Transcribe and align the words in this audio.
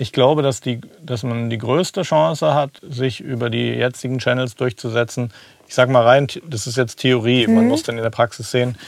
ich 0.00 0.12
glaube, 0.12 0.42
dass, 0.42 0.62
die, 0.62 0.80
dass 1.02 1.22
man 1.24 1.50
die 1.50 1.58
größte 1.58 2.02
Chance 2.02 2.54
hat, 2.54 2.70
sich 2.82 3.20
über 3.20 3.50
die 3.50 3.68
jetzigen 3.68 4.18
Channels 4.18 4.56
durchzusetzen. 4.56 5.30
Ich 5.68 5.74
sage 5.74 5.92
mal 5.92 6.02
rein, 6.02 6.26
das 6.48 6.66
ist 6.66 6.78
jetzt 6.78 7.00
Theorie, 7.00 7.46
man 7.46 7.68
muss 7.68 7.82
dann 7.82 7.98
in 7.98 8.02
der 8.02 8.10
Praxis 8.10 8.50
sehen. 8.50 8.78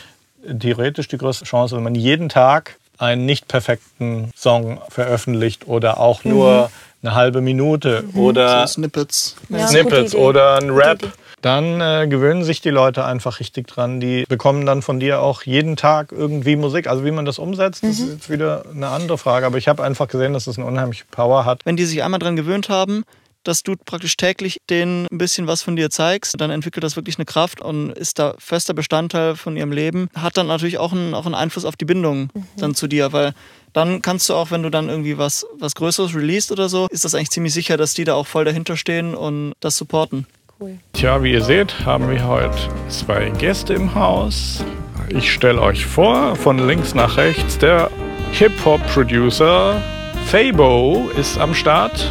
Theoretisch 0.59 1.09
die 1.09 1.19
größte 1.19 1.45
Chance, 1.45 1.77
wenn 1.77 1.83
man 1.83 1.95
jeden 1.95 2.31
Tag 2.31 2.79
einen 2.97 3.27
nicht 3.27 3.47
perfekten 3.47 4.31
Song 4.35 4.81
veröffentlicht 4.89 5.69
oder 5.69 6.01
auch 6.01 6.25
nur 6.25 6.71
eine 7.03 7.15
halbe 7.15 7.43
Minute 7.43 8.05
oder 8.15 8.67
So 8.67 8.75
Snippets. 8.75 9.37
Ja, 9.51 9.69
Snippets 9.69 10.15
oder 10.15 10.59
ein 10.59 10.71
Rap. 10.71 11.13
Dann 11.43 11.81
äh, 11.81 12.07
gewöhnen 12.09 12.45
sich 12.45 12.61
die 12.61 12.71
Leute 12.71 13.05
einfach 13.05 13.41
richtig 13.41 13.67
dran. 13.67 14.01
Die 14.01 14.25
bekommen 14.29 14.65
dann 14.65 14.81
von 14.81 14.99
dir 15.01 15.21
auch 15.21 15.43
jeden 15.43 15.77
Tag 15.77 16.13
irgendwie 16.13 16.57
Musik. 16.57 16.87
Also 16.87 17.05
wie 17.05 17.11
man 17.11 17.25
das 17.25 17.39
umsetzt, 17.39 17.83
das 17.83 17.99
ist 17.99 18.01
Mhm. 18.07 18.13
jetzt 18.13 18.31
wieder 18.31 18.65
eine 18.75 18.89
andere 18.89 19.19
Frage. 19.19 19.45
Aber 19.47 19.59
ich 19.59 19.69
habe 19.69 19.83
einfach 19.83 20.09
gesehen, 20.09 20.33
dass 20.33 20.47
es 20.47 20.57
eine 20.57 20.67
unheimliche 20.67 21.05
Power 21.11 21.45
hat. 21.45 21.61
Wenn 21.67 21.77
die 21.77 21.85
sich 21.85 22.03
einmal 22.03 22.21
dran 22.21 22.37
gewöhnt 22.37 22.69
haben, 22.69 23.05
dass 23.45 23.65
du 23.65 23.75
praktisch 23.75 24.17
täglich 24.17 24.59
denen 24.71 25.09
ein 25.11 25.19
bisschen 25.19 25.49
was 25.49 25.63
von 25.63 25.75
dir 25.75 25.91
zeigst, 25.91 26.41
dann 26.41 26.53
entwickelt 26.53 26.85
das 26.85 26.95
wirklich 26.95 27.19
eine 27.19 27.25
Kraft 27.25 27.61
und 27.61 27.91
ist 27.91 28.21
da 28.21 28.35
fester 28.39 28.73
Bestandteil 28.73 29.35
von 29.35 29.57
ihrem 29.57 29.73
Leben. 29.73 30.09
Hat 30.15 30.37
dann 30.37 30.47
natürlich 30.47 30.79
auch 30.79 30.93
einen, 30.93 31.13
auch 31.13 31.27
einen 31.27 31.35
Einfluss 31.35 31.65
auf 31.65 31.75
die 31.75 31.85
Bindung 31.85 32.31
dann 32.57 32.77
zu 32.77 32.87
dir, 32.87 33.13
weil 33.13 33.33
dann 33.73 34.01
kannst 34.01 34.29
du 34.29 34.35
auch, 34.35 34.53
wenn 34.53 34.63
du 34.63 34.71
dann 34.71 34.89
irgendwie 34.89 35.19
was, 35.19 35.45
was 35.59 35.75
Größeres 35.75 36.15
releast 36.15 36.53
oder 36.53 36.69
so, 36.69 36.87
ist 36.91 37.05
das 37.05 37.17
eigentlich 37.17 37.31
ziemlich 37.31 37.53
sicher, 37.53 37.77
dass 37.77 37.95
die 37.95 38.05
da 38.05 38.15
auch 38.15 38.29
voll 38.29 38.45
dahinter 38.45 38.77
stehen 38.77 39.17
und 39.17 39.55
das 39.59 39.77
supporten. 39.77 40.27
Cool. 40.63 40.79
Tja, 40.93 41.21
wie 41.25 41.33
ihr 41.33 41.43
seht, 41.43 41.75
haben 41.85 42.09
wir 42.09 42.25
heute 42.25 42.57
zwei 42.89 43.31
Gäste 43.31 43.75
im 43.75 43.97
Haus. 43.97 44.65
Ich 45.09 45.33
stelle 45.33 45.61
euch 45.61 45.85
vor, 45.85 46.37
von 46.37 46.69
links 46.69 46.95
nach 46.95 47.17
rechts, 47.17 47.59
der 47.59 47.91
Hip-Hop-Producer 48.31 49.83
Fabo 50.27 51.11
ist 51.19 51.37
am 51.41 51.53
Start 51.53 52.09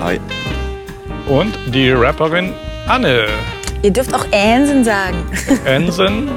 Hi. 0.00 0.18
und 1.28 1.52
die 1.66 1.90
Rapperin 1.90 2.54
Anne 2.86 3.26
Ihr 3.82 3.90
dürft 3.90 4.14
auch 4.14 4.24
Ansen 4.32 4.82
sagen. 4.82 5.18
Ensen. 5.66 6.30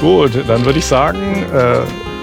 Gut, 0.00 0.32
dann 0.48 0.64
würde 0.64 0.80
ich 0.80 0.86
sagen, 0.86 1.44
äh, 1.54 1.78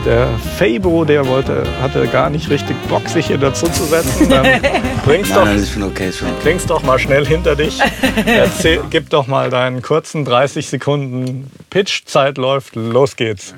der 0.05 0.27
Fabo, 0.57 1.05
der 1.05 1.27
wollte, 1.27 1.63
hatte 1.81 2.07
gar 2.07 2.29
nicht 2.29 2.49
richtig 2.49 2.75
Bock, 2.87 3.07
sich 3.07 3.27
hier 3.27 3.37
dazu 3.37 3.67
zu 3.67 3.85
setzen. 3.85 4.29
Dann 4.29 4.43
bring's 5.05 5.29
Nein, 5.29 5.37
doch, 5.37 5.45
nein, 5.45 5.57
ist 5.57 5.71
schon 5.71 5.83
okay, 5.83 6.09
ist 6.09 6.17
schon 6.19 6.29
okay. 6.29 6.37
bring's 6.43 6.65
doch 6.65 6.83
mal 6.83 6.99
schnell 6.99 7.25
hinter 7.25 7.55
dich. 7.55 7.79
Erzähl, 8.25 8.81
gib 8.89 9.09
doch 9.09 9.27
mal 9.27 9.49
deinen 9.49 9.81
kurzen 9.81 10.25
30 10.25 10.67
Sekunden 10.67 11.51
Pitch-Zeit 11.69 12.37
läuft. 12.37 12.75
Los 12.75 13.15
geht's. 13.15 13.53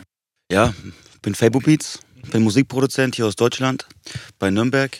Ja, 0.51 0.73
ich 1.13 1.21
bin 1.21 1.35
Fabo 1.35 1.59
Beats, 1.59 1.99
bin 2.31 2.43
Musikproduzent 2.43 3.15
hier 3.15 3.25
aus 3.25 3.35
Deutschland, 3.35 3.87
bei 4.39 4.49
Nürnberg. 4.49 4.97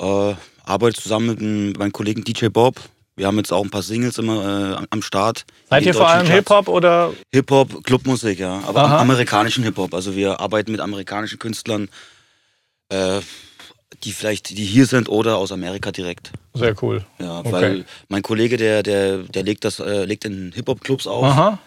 Äh, 0.00 0.34
arbeite 0.64 1.00
zusammen 1.00 1.66
mit 1.68 1.78
meinem 1.78 1.92
Kollegen 1.92 2.22
DJ 2.22 2.46
Bob. 2.48 2.80
Wir 3.18 3.26
haben 3.26 3.36
jetzt 3.36 3.52
auch 3.52 3.62
ein 3.64 3.70
paar 3.70 3.82
Singles 3.82 4.16
immer 4.18 4.80
äh, 4.80 4.86
am- 4.90 5.02
Start. 5.02 5.44
Seid 5.68 5.84
ihr 5.84 5.92
vor 5.94 6.08
allem. 6.08 6.26
Hip-Hop 6.26 6.68
oder? 6.68 7.12
Hip-Hop, 7.32 7.82
Clubmusik, 7.84 8.38
ja. 8.38 8.62
Aber 8.66 8.84
Aha. 8.84 8.94
am- 8.96 9.10
amerikanischen 9.10 9.64
Hip-Hop. 9.64 9.92
Also 9.92 10.14
wir 10.14 10.38
arbeiten 10.40 10.70
mit 10.72 10.80
amerikanischen 10.80 11.38
Künstlern, 11.38 11.88
äh, 12.90 13.20
die 14.04 14.12
vielleicht 14.12 14.50
die 14.50 14.64
hier 14.64 14.86
sind 14.86 15.08
oder 15.08 15.36
aus 15.36 15.50
Amerika 15.50 15.90
direkt. 15.90 16.30
Sehr 16.54 16.74
cool. 16.82 17.04
Ja, 17.18 17.40
Okay. 17.40 17.52
weil 17.52 17.84
mein 18.08 18.22
Kollege, 18.22 18.56
der, 18.56 18.82
der, 18.84 19.18
der 19.18 19.42
legt 19.42 19.64
das, 19.64 19.80
äh, 19.80 20.04
legt 20.04 20.24
in 20.24 20.52
Hip-Hop-Clubs 20.54 21.06
auf. 21.08 21.24
Aha. 21.24 21.58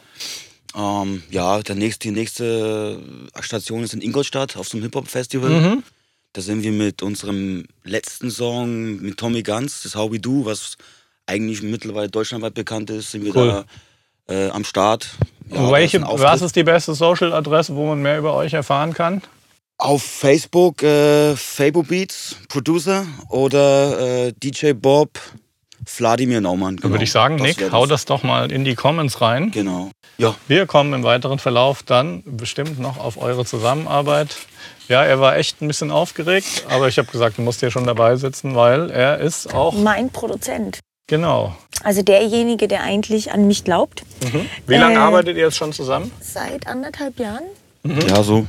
Ähm, 0.74 1.22
ja, 1.30 1.62
der 1.62 1.76
nächste, 1.76 2.08
die 2.08 2.14
nächste 2.14 3.00
Station 3.42 3.84
ist 3.84 3.94
in 3.94 4.02
Ingolstadt 4.02 4.56
auf 4.56 4.70
so 4.70 4.78
einem 4.78 4.84
Hip-Hop-Festival. 4.84 5.50
Mhm. 5.50 5.84
Da 6.34 6.42
sind 6.42 6.64
wir 6.64 6.72
mit 6.72 7.02
unserem 7.04 7.66
letzten 7.84 8.32
Song 8.32 9.02
mit 9.02 9.18
Tommy 9.18 9.44
Guns, 9.44 9.82
das 9.84 9.96
How 9.96 10.10
We 10.10 10.20
Do, 10.20 10.46
was 10.46 10.78
eigentlich 11.32 11.62
mittlerweile 11.64 12.10
deutschlandweit 12.10 12.54
bekannt 12.54 12.90
ist, 12.90 13.12
sind 13.12 13.24
wir 13.26 13.36
Cool. 13.36 13.66
da 14.28 14.34
äh, 14.34 14.50
am 14.50 14.64
Start. 14.64 15.10
Ja, 15.50 15.72
Welche, 15.72 15.98
ist 15.98 16.06
was 16.06 16.42
ist 16.42 16.56
die 16.56 16.64
beste 16.64 16.94
Social-Adresse, 16.94 17.76
wo 17.76 17.86
man 17.88 18.02
mehr 18.02 18.18
über 18.20 18.34
euch 18.36 18.54
erfahren 18.54 18.94
kann? 18.94 19.22
Auf 19.78 20.04
Facebook 20.04 20.84
äh, 20.84 21.36
Fabo 21.36 21.84
Beats, 21.84 22.36
Producer 22.50 23.06
oder 23.30 24.28
äh, 24.28 24.34
DJ 24.34 24.74
Bob, 24.74 25.20
Vladimir 25.86 26.40
Naumann. 26.42 26.78
Dann 26.78 26.92
würde 26.92 27.04
ich 27.04 27.12
sagen, 27.12 27.38
Das 27.38 27.48
Nick, 27.48 27.72
hau 27.72 27.86
das 27.88 28.06
doch 28.06 28.22
mal 28.24 28.52
in 28.52 28.64
die 28.64 28.76
Comments 28.76 29.20
rein. 29.22 29.50
Genau. 29.52 29.90
Ja, 30.20 30.36
Wir 30.48 30.68
kommen 30.68 30.94
im 30.94 31.04
weiteren 31.04 31.40
Verlauf 31.40 31.82
dann 31.84 32.22
bestimmt 32.26 32.80
noch 32.80 32.98
auf 33.00 33.18
eure 33.18 33.44
Zusammenarbeit. 33.46 34.38
Ja, 34.88 35.04
er 35.04 35.20
war 35.20 35.36
echt 35.38 35.62
ein 35.62 35.68
bisschen 35.68 35.90
aufgeregt, 35.90 36.66
aber 36.70 36.88
ich 36.88 36.98
habe 37.00 37.12
gesagt, 37.12 37.38
du 37.38 37.42
musst 37.42 37.62
hier 37.62 37.72
schon 37.72 37.86
dabei 37.86 38.16
sitzen, 38.18 38.56
weil 38.56 38.92
er 38.92 39.20
ist 39.20 39.54
auch, 39.54 39.74
Mein 39.74 40.10
Produzent. 40.12 40.80
Genau. 41.08 41.56
Also 41.84 42.02
derjenige, 42.04 42.68
der 42.68 42.84
eigentlich 42.84 43.32
an 43.32 43.48
mich 43.48 43.64
glaubt. 43.64 44.04
Wie 44.68 44.76
lange 44.76 44.96
Äh, 44.96 44.98
arbeitet 44.98 45.36
ihr 45.38 45.46
jetzt 45.46 45.58
schon 45.58 45.74
zusammen? 45.74 46.12
Seit 46.22 46.68
anderthalb 46.68 47.20
Jahren. 47.20 47.44
ja 48.08 48.22
so. 48.24 48.46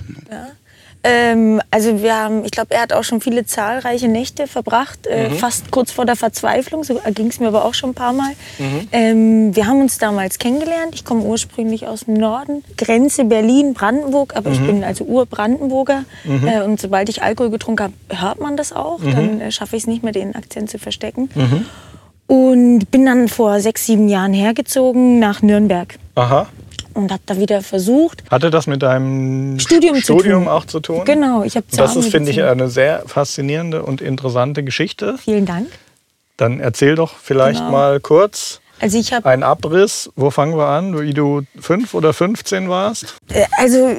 Ähm, 1.05 1.61
also 1.73 2.01
wir 2.01 2.15
haben, 2.15 2.45
ich 2.45 2.53
glaube, 2.53 2.75
er 2.77 2.83
hat 2.83 2.93
auch 2.93 3.03
schon 3.03 3.21
viele 3.21 3.45
zahlreiche 3.45 4.07
Nächte 4.07 4.47
verbracht, 4.47 5.09
äh, 5.09 5.31
fast 5.31 5.73
kurz 5.73 5.91
vor 5.91 6.05
der 6.07 6.15
Verzweiflung. 6.15 6.85
So 6.85 7.01
ging 7.13 7.27
es 7.27 7.41
mir 7.41 7.49
aber 7.49 7.65
auch 7.65 7.75
schon 7.75 7.91
ein 7.91 7.95
paar 7.95 8.13
Mal. 8.13 8.33
Ähm, 8.93 9.57
wir 9.57 9.67
haben 9.67 9.81
uns 9.81 9.99
damals 9.99 10.39
kennengelernt. 10.39 10.95
Ich 10.95 11.05
komme 11.05 11.23
ursprünglich 11.23 11.89
aus 11.89 12.05
dem 12.05 12.15
Norden, 12.15 12.63
Grenze 12.77 13.25
Berlin, 13.25 13.75
Brandenburg, 13.75 14.37
aber 14.37 14.51
ich 14.53 14.61
bin 14.61 14.85
also 14.85 15.05
Ur-Brandenburger. 15.05 16.05
Äh, 16.47 16.63
und 16.63 16.81
sobald 16.81 17.09
ich 17.09 17.21
Alkohol 17.23 17.51
getrunken 17.51 17.83
habe, 17.85 18.21
hört 18.21 18.39
man 18.41 18.57
das 18.57 18.73
auch. 18.73 19.01
Dann 19.03 19.41
äh, 19.41 19.51
schaffe 19.51 19.75
ich 19.75 19.83
es 19.83 19.87
nicht 19.89 20.05
mehr, 20.05 20.13
den 20.13 20.37
Akzent 20.37 20.71
zu 20.71 20.79
verstecken. 20.79 21.31
Und 22.33 22.91
bin 22.91 23.05
dann 23.05 23.29
vor 23.29 23.61
sechs, 23.61 23.85
sieben 23.85 24.09
Jahren 24.09 24.33
hergezogen 24.33 25.19
nach 25.19 25.43
Nürnberg 25.43 25.99
Aha. 26.15 26.47
und 26.95 27.13
habe 27.13 27.21
da 27.27 27.37
wieder 27.37 27.61
versucht, 27.61 28.23
Hatte 28.31 28.49
das 28.51 28.67
mit 28.67 28.81
deinem 28.83 29.59
Studium 29.61 29.97
zu 29.97 30.01
Studium 30.15 30.45
tun. 30.45 30.49
auch 30.53 30.65
zu 30.65 30.81
tun? 30.81 31.03
Genau, 31.05 31.43
ich 31.45 31.57
habe 31.57 31.67
Das 31.77 31.95
ist, 31.95 32.09
finde 32.09 32.31
ich, 32.31 32.43
eine 32.43 32.71
sehr 32.71 33.03
faszinierende 33.07 33.83
und 33.83 34.01
interessante 34.01 34.65
Geschichte. 34.65 35.19
Vielen 35.23 35.45
Dank. 35.45 35.67
Dann 36.39 36.59
erzähl 36.59 36.95
doch 36.95 37.17
vielleicht 37.23 37.59
Genau. 37.59 37.71
mal 37.71 38.01
kurz 38.01 38.62
Also 38.83 38.99
ich 38.99 39.13
habe 39.13 39.29
einen 39.31 39.45
Abriss. 39.45 40.11
Wo 40.17 40.31
fangen 40.31 40.57
wir 40.57 40.67
an? 40.67 40.99
Wie 41.01 41.15
du 41.15 41.43
fünf 41.61 41.95
oder 41.95 42.13
15 42.13 42.69
warst? 42.69 43.15
Äh, 43.33 43.45
Also 43.59 43.95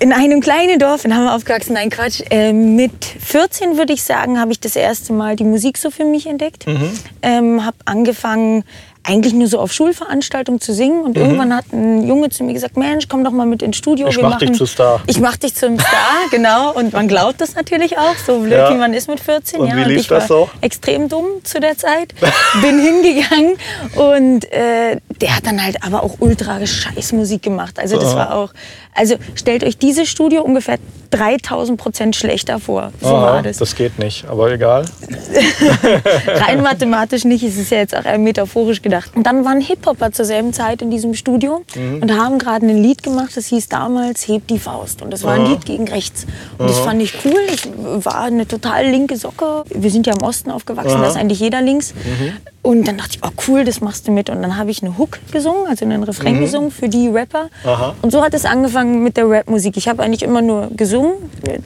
in 0.00 0.12
einem 0.12 0.40
kleinen 0.40 0.78
Dorf 0.78 1.04
in 1.06 1.14
Hammer 1.16 1.34
aufgewachsen, 1.34 1.72
nein 1.72 1.88
Quatsch. 1.88 2.20
Äh, 2.30 2.52
mit 2.52 3.04
14 3.06 3.78
würde 3.78 3.94
ich 3.94 4.02
sagen, 4.02 4.38
habe 4.38 4.52
ich 4.52 4.60
das 4.60 4.76
erste 4.76 5.14
Mal 5.14 5.34
die 5.36 5.44
Musik 5.44 5.78
so 5.78 5.90
für 5.90 6.04
mich 6.04 6.26
entdeckt. 6.26 6.66
Ähm, 7.22 7.64
habe 7.64 7.76
angefangen 7.86 8.64
eigentlich 9.08 9.32
nur 9.32 9.48
so 9.48 9.58
auf 9.58 9.72
Schulveranstaltungen 9.72 10.60
zu 10.60 10.74
singen 10.74 11.02
und 11.02 11.16
irgendwann 11.16 11.54
hat 11.54 11.64
ein 11.72 12.06
Junge 12.06 12.28
zu 12.28 12.44
mir 12.44 12.52
gesagt, 12.52 12.76
Mensch, 12.76 13.08
komm 13.08 13.24
doch 13.24 13.30
mal 13.32 13.46
mit 13.46 13.62
ins 13.62 13.76
Studio. 13.78 14.08
Ich 14.08 14.16
wir 14.16 14.24
mach 14.24 14.32
machen, 14.32 14.48
dich 14.48 14.58
zu 14.58 14.66
Star. 14.66 15.00
Ich 15.06 15.18
mach 15.18 15.36
dich 15.36 15.54
zum 15.54 15.78
Star, 15.78 15.90
genau. 16.30 16.72
Und 16.74 16.92
man 16.92 17.08
glaubt 17.08 17.40
das 17.40 17.54
natürlich 17.54 17.96
auch, 17.98 18.14
so 18.26 18.40
blöd 18.40 18.52
Ja. 18.52 18.70
wie 18.70 18.76
man 18.76 18.92
ist 18.92 19.08
mit 19.08 19.20
14. 19.20 19.60
Und 19.60 19.68
ja. 19.68 19.76
wie 19.76 19.84
lief 19.84 20.00
ich 20.02 20.08
das 20.08 20.28
war 20.28 20.38
so? 20.46 20.50
extrem 20.60 21.08
dumm 21.08 21.24
zu 21.42 21.58
der 21.58 21.78
Zeit. 21.78 22.14
Bin 22.60 22.78
hingegangen 23.02 23.56
und 23.96 24.44
äh, 24.52 24.98
der 25.20 25.36
hat 25.36 25.46
dann 25.46 25.62
halt 25.64 25.82
aber 25.82 26.02
auch 26.02 26.16
ultra 26.20 26.64
Scheißmusik 26.66 27.42
gemacht. 27.42 27.78
Also 27.78 27.98
das 27.98 28.14
war 28.14 28.34
auch, 28.34 28.52
also 28.98 29.14
stellt 29.34 29.64
euch 29.64 29.78
dieses 29.78 30.08
Studio 30.08 30.42
ungefähr 30.42 30.76
3000 31.10 31.80
Prozent 31.80 32.16
schlechter 32.16 32.58
vor. 32.60 32.92
So 33.00 33.08
Aha, 33.08 33.22
war 33.22 33.42
das. 33.42 33.56
das 33.56 33.74
geht 33.74 33.98
nicht, 33.98 34.26
aber 34.28 34.50
egal. 34.52 34.84
Rein 36.26 36.62
mathematisch 36.62 37.24
nicht, 37.24 37.42
es 37.42 37.56
ist 37.56 37.70
ja 37.70 37.78
jetzt 37.78 37.96
auch 37.96 38.04
eher 38.04 38.18
metaphorisch 38.18 38.82
gedacht. 38.82 39.12
Und 39.14 39.26
dann 39.26 39.44
waren 39.44 39.60
Hip-Hopper 39.60 40.12
zur 40.12 40.24
selben 40.24 40.52
Zeit 40.52 40.82
in 40.82 40.90
diesem 40.90 41.14
Studio 41.14 41.64
Mhm. 41.74 42.02
und 42.02 42.12
haben 42.16 42.38
gerade 42.38 42.66
ein 42.66 42.82
Lied 42.82 43.02
gemacht, 43.02 43.30
das 43.36 43.46
hieß 43.46 43.68
damals 43.68 44.28
Heb 44.28 44.46
die 44.48 44.58
Faust. 44.58 45.02
Und 45.02 45.10
das 45.10 45.24
war 45.24 45.34
ein 45.34 45.46
Lied 45.46 45.64
gegen 45.64 45.88
rechts. 45.88 46.26
Und 46.58 46.68
das 46.68 46.78
fand 46.78 47.00
ich 47.02 47.14
cool. 47.24 47.40
Ich 47.54 47.66
war 48.04 48.24
eine 48.24 48.46
total 48.46 48.86
linke 48.86 49.16
Socke. 49.16 49.64
Wir 49.74 49.90
sind 49.90 50.06
ja 50.06 50.12
im 50.14 50.22
Osten 50.22 50.50
aufgewachsen, 50.50 51.00
da 51.00 51.08
ist 51.08 51.16
eigentlich 51.16 51.40
jeder 51.40 51.62
links. 51.62 51.94
Mhm. 51.94 52.32
Und 52.68 52.86
dann 52.86 52.98
dachte 52.98 53.12
ich, 53.16 53.20
oh 53.24 53.30
cool, 53.48 53.64
das 53.64 53.80
machst 53.80 54.06
du 54.06 54.12
mit. 54.12 54.28
Und 54.28 54.42
dann 54.42 54.58
habe 54.58 54.70
ich 54.70 54.82
eine 54.82 54.98
Hook 54.98 55.20
gesungen, 55.32 55.66
also 55.70 55.86
einen 55.86 56.02
Refrain 56.02 56.38
gesungen 56.38 56.70
für 56.70 56.90
die 56.90 57.08
Rapper. 57.08 57.44
Mhm. 57.64 57.68
Aha. 57.70 57.94
Und 58.02 58.10
so 58.10 58.22
hat 58.22 58.34
es 58.34 58.44
angefangen 58.44 59.02
mit 59.02 59.16
der 59.16 59.24
Rapmusik. 59.26 59.78
Ich 59.78 59.88
habe 59.88 60.02
eigentlich 60.02 60.22
immer 60.22 60.42
nur 60.42 60.68
gesungen, 60.76 61.14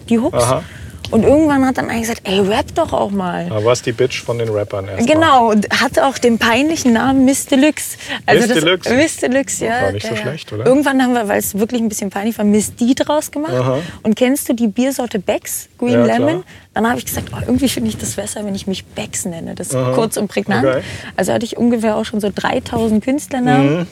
die 0.09 0.21
Hooks. 0.21 0.45
Aha. 0.45 0.63
Und 1.13 1.25
irgendwann 1.25 1.67
hat 1.67 1.77
dann 1.77 1.91
einer 1.91 2.01
gesagt, 2.01 2.23
ey, 2.25 2.41
rap 2.41 2.75
doch 2.75 2.93
auch 2.95 3.11
mal. 3.11 3.47
Da 3.49 3.63
warst 3.63 3.85
die 3.85 3.93
Bitch 3.93 4.23
von 4.23 4.39
den 4.39 4.49
Rappern 4.49 4.89
erst. 4.89 5.07
Genau, 5.07 5.51
und 5.51 5.69
hatte 5.71 6.07
auch 6.07 6.17
den 6.17 6.39
peinlichen 6.39 6.95
Namen 6.95 7.27
Miss 7.27 7.45
Deluxe. 7.45 7.99
Miss 8.27 8.49
das, 8.49 8.59
Deluxe? 8.59 8.95
Miss 8.95 9.17
Deluxe, 9.19 9.65
ja. 9.67 9.83
War 9.83 9.93
nicht 9.93 10.07
so 10.07 10.15
ja, 10.15 10.21
schlecht, 10.23 10.53
oder? 10.53 10.65
Irgendwann 10.65 11.03
haben 11.03 11.13
wir, 11.13 11.29
weil 11.29 11.39
es 11.39 11.59
wirklich 11.59 11.83
ein 11.83 11.91
bisschen 11.91 12.09
peinlich 12.09 12.39
war, 12.39 12.47
Miss 12.47 12.75
D 12.75 12.95
draus 12.95 13.31
gemacht. 13.31 13.53
Aha. 13.53 13.81
Und 14.03 14.17
kennst 14.17 14.49
du 14.49 14.55
die 14.55 14.69
Biersorte 14.69 15.19
Becks, 15.19 15.69
Green 15.79 15.93
Ja, 15.93 16.05
klar. 16.05 16.19
Lemon? 16.19 16.45
Dann 16.73 16.89
habe 16.89 16.99
ich 16.99 17.05
gesagt, 17.05 17.29
oh, 17.35 17.41
irgendwie 17.41 17.69
finde 17.69 17.91
ich 17.91 17.99
das 17.99 18.13
besser, 18.13 18.45
wenn 18.47 18.55
ich 18.55 18.67
mich 18.67 18.87
Becks 18.87 19.27
nenne. 19.27 19.55
Das 19.55 19.69
ist 19.69 19.77
kurz 19.95 20.17
und 20.17 20.29
prägnant. 20.29 20.67
Okay. 20.67 20.81
Also 21.17 21.35
hatte 21.35 21.45
ich 21.45 21.59
ungefähr 21.59 21.97
auch 21.97 22.07
schon 22.07 22.21
so 22.21 22.31
3000 22.35 23.05
Künstlernamen. 23.05 23.81
Mhm. 23.81 23.87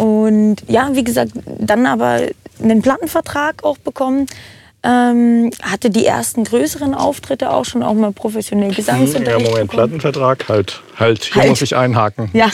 Und 0.00 0.56
ja, 0.68 0.90
wie 0.92 1.02
gesagt, 1.02 1.32
dann 1.44 1.86
aber 1.86 2.20
einen 2.62 2.82
Plattenvertrag 2.82 3.64
auch 3.64 3.78
bekommen. 3.78 4.26
Ähm, 4.84 5.50
hatte 5.62 5.90
die 5.90 6.04
ersten 6.04 6.42
größeren 6.44 6.94
Auftritte 6.94 7.50
auch 7.50 7.64
schon, 7.64 7.82
auch 7.84 7.94
mal 7.94 8.10
professionell 8.12 8.72
Gesangsunterricht. 8.74 9.28
Ja, 9.30 9.50
Moment, 9.50 9.70
bekommen. 9.70 10.00
Plattenvertrag, 10.00 10.48
halt, 10.48 10.82
halt. 10.96 11.24
Hier 11.24 11.42
Halt. 11.42 11.50
muss 11.50 11.62
ich 11.62 11.76
einhaken. 11.76 12.30
Ja, 12.32 12.50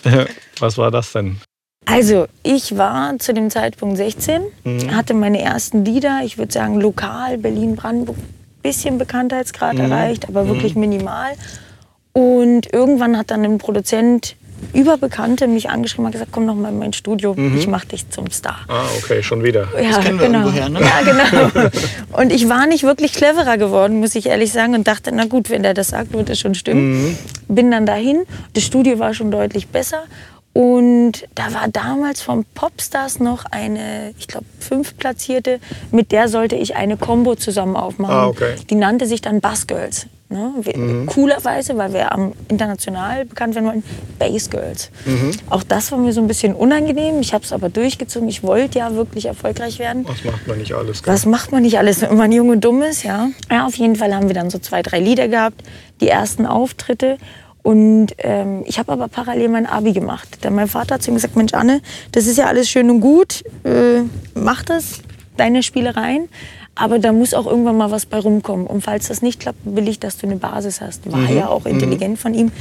Was 0.60 0.78
war 0.78 0.90
das 0.90 1.12
denn? 1.12 1.38
also 1.86 2.26
ich 2.42 2.76
war 2.78 3.18
zu 3.18 3.34
dem 3.34 3.50
Zeitpunkt 3.50 3.96
16, 3.96 4.42
Mhm. 4.64 4.94
hatte 4.94 5.14
meine 5.14 5.40
ersten 5.40 5.84
Lieder, 5.84 6.20
ich 6.24 6.38
würde 6.38 6.52
sagen 6.52 6.80
lokal, 6.80 7.38
Berlin-Brandenburg, 7.38 8.16
bisschen 8.62 8.98
Bekanntheitsgrad 8.98 9.74
Mhm. 9.74 9.80
erreicht, 9.80 10.28
aber 10.28 10.46
wirklich 10.46 10.74
minimal. 10.76 11.32
Und 12.12 12.72
irgendwann 12.72 13.16
hat 13.16 13.30
dann 13.30 13.44
ein 13.44 13.58
Produzent 13.58 14.36
über 14.72 14.96
Bekannte 14.98 15.46
mich 15.48 15.70
angeschrieben 15.70 16.06
und 16.06 16.12
gesagt, 16.12 16.30
komm 16.32 16.46
noch 16.46 16.54
mal 16.54 16.68
in 16.70 16.78
mein 16.78 16.92
Studio, 16.92 17.34
Mhm. 17.34 17.58
ich 17.58 17.66
mach 17.66 17.84
dich 17.84 18.08
zum 18.10 18.30
Star. 18.30 18.58
Ah, 18.68 18.84
okay, 18.98 19.22
schon 19.22 19.42
wieder. 19.42 19.68
Ja, 19.80 19.98
kennen 19.98 20.18
wir 20.20 20.26
genau. 20.26 20.48
ne? 20.50 20.80
Ja, 20.80 21.00
genau. 21.02 21.70
Und 22.12 22.32
ich 22.32 22.48
war 22.48 22.66
nicht 22.66 22.82
wirklich 22.84 23.12
cleverer 23.12 23.56
geworden, 23.58 24.00
muss 24.00 24.14
ich 24.14 24.26
ehrlich 24.26 24.52
sagen, 24.52 24.74
und 24.74 24.86
dachte, 24.86 25.10
na 25.14 25.24
gut, 25.26 25.50
wenn 25.50 25.62
der 25.62 25.74
das 25.74 25.88
sagt, 25.88 26.12
wird 26.12 26.28
es 26.30 26.38
schon 26.40 26.54
stimmen. 26.54 27.16
Bin 27.48 27.70
dann 27.70 27.86
dahin. 27.86 28.22
Das 28.54 28.64
Studio 28.64 28.98
war 28.98 29.14
schon 29.14 29.30
deutlich 29.30 29.68
besser. 29.68 30.04
Und 30.52 31.28
da 31.36 31.54
war 31.54 31.68
damals 31.68 32.20
vom 32.22 32.44
Popstars 32.54 33.20
noch 33.20 33.44
eine, 33.50 34.12
ich 34.18 34.26
glaube, 34.26 34.46
fünftplatzierte, 34.58 35.60
mit 35.92 36.10
der 36.10 36.28
sollte 36.28 36.56
ich 36.56 36.74
eine 36.74 36.96
Combo 36.96 37.36
zusammen 37.36 37.76
aufmachen. 37.76 38.14
Ah, 38.14 38.26
okay. 38.26 38.56
Die 38.68 38.74
nannte 38.74 39.06
sich 39.06 39.20
dann 39.22 39.40
Bass 39.40 39.66
Girls. 39.68 40.06
Ne? 40.32 40.54
Wir- 40.62 41.06
Coolerweise, 41.06 41.76
weil 41.76 41.92
wir 41.92 42.12
am 42.12 42.32
international 42.48 43.24
bekannt 43.24 43.56
werden 43.56 43.66
wollten, 43.66 43.82
Bass 44.16 44.48
Girls. 44.48 44.90
Auch 45.50 45.64
das 45.64 45.90
war 45.90 45.98
mir 45.98 46.12
so 46.12 46.20
ein 46.20 46.28
bisschen 46.28 46.54
unangenehm. 46.54 47.18
Ich 47.20 47.34
habe 47.34 47.42
es 47.44 47.52
aber 47.52 47.68
durchgezogen. 47.68 48.28
Ich 48.28 48.44
wollte 48.44 48.78
ja 48.78 48.94
wirklich 48.94 49.26
erfolgreich 49.26 49.80
werden. 49.80 50.06
Was 50.08 50.22
macht 50.24 50.46
man 50.46 50.58
nicht 50.58 50.72
alles? 50.74 51.02
Was 51.04 51.26
macht 51.26 51.50
man 51.50 51.62
nicht 51.62 51.78
alles, 51.78 52.00
wenn 52.02 52.16
man 52.16 52.30
jung 52.30 52.50
und 52.50 52.60
dumm 52.64 52.80
ist, 52.82 53.02
ja? 53.02 53.28
Ja, 53.50 53.66
auf 53.66 53.74
jeden 53.74 53.96
Fall 53.96 54.14
haben 54.14 54.28
wir 54.28 54.34
dann 54.34 54.50
so 54.50 54.60
zwei, 54.60 54.82
drei 54.82 55.00
Lieder 55.00 55.26
gehabt, 55.26 55.62
die 56.00 56.06
ersten 56.08 56.46
Auftritte. 56.46 57.18
Und 57.62 58.12
ähm, 58.18 58.62
ich 58.66 58.78
habe 58.78 58.92
aber 58.92 59.08
parallel 59.08 59.48
mein 59.48 59.66
Abi 59.66 59.92
gemacht. 59.92 60.44
Denn 60.44 60.54
mein 60.54 60.68
Vater 60.68 60.94
hat 60.94 61.02
zu 61.02 61.10
mir 61.10 61.16
gesagt, 61.16 61.34
Mensch 61.34 61.54
Anne, 61.54 61.80
das 62.12 62.26
ist 62.28 62.38
ja 62.38 62.46
alles 62.46 62.70
schön 62.70 62.88
und 62.88 63.00
gut, 63.00 63.42
äh, 63.64 64.02
mach 64.34 64.62
das, 64.62 65.00
deine 65.36 65.62
Spielereien. 65.64 66.28
Aber 66.80 66.98
da 66.98 67.12
muss 67.12 67.34
auch 67.34 67.46
irgendwann 67.46 67.76
mal 67.76 67.90
was 67.90 68.06
bei 68.06 68.18
rumkommen. 68.18 68.66
Und 68.66 68.80
falls 68.80 69.08
das 69.08 69.20
nicht 69.20 69.38
klappt, 69.38 69.58
will 69.64 69.86
ich, 69.86 70.00
dass 70.00 70.16
du 70.16 70.26
eine 70.26 70.36
Basis 70.36 70.80
hast. 70.80 71.12
War 71.12 71.30
ja 71.30 71.48
auch 71.48 71.66
intelligent 71.66 72.18
von 72.18 72.32
ihm. 72.32 72.52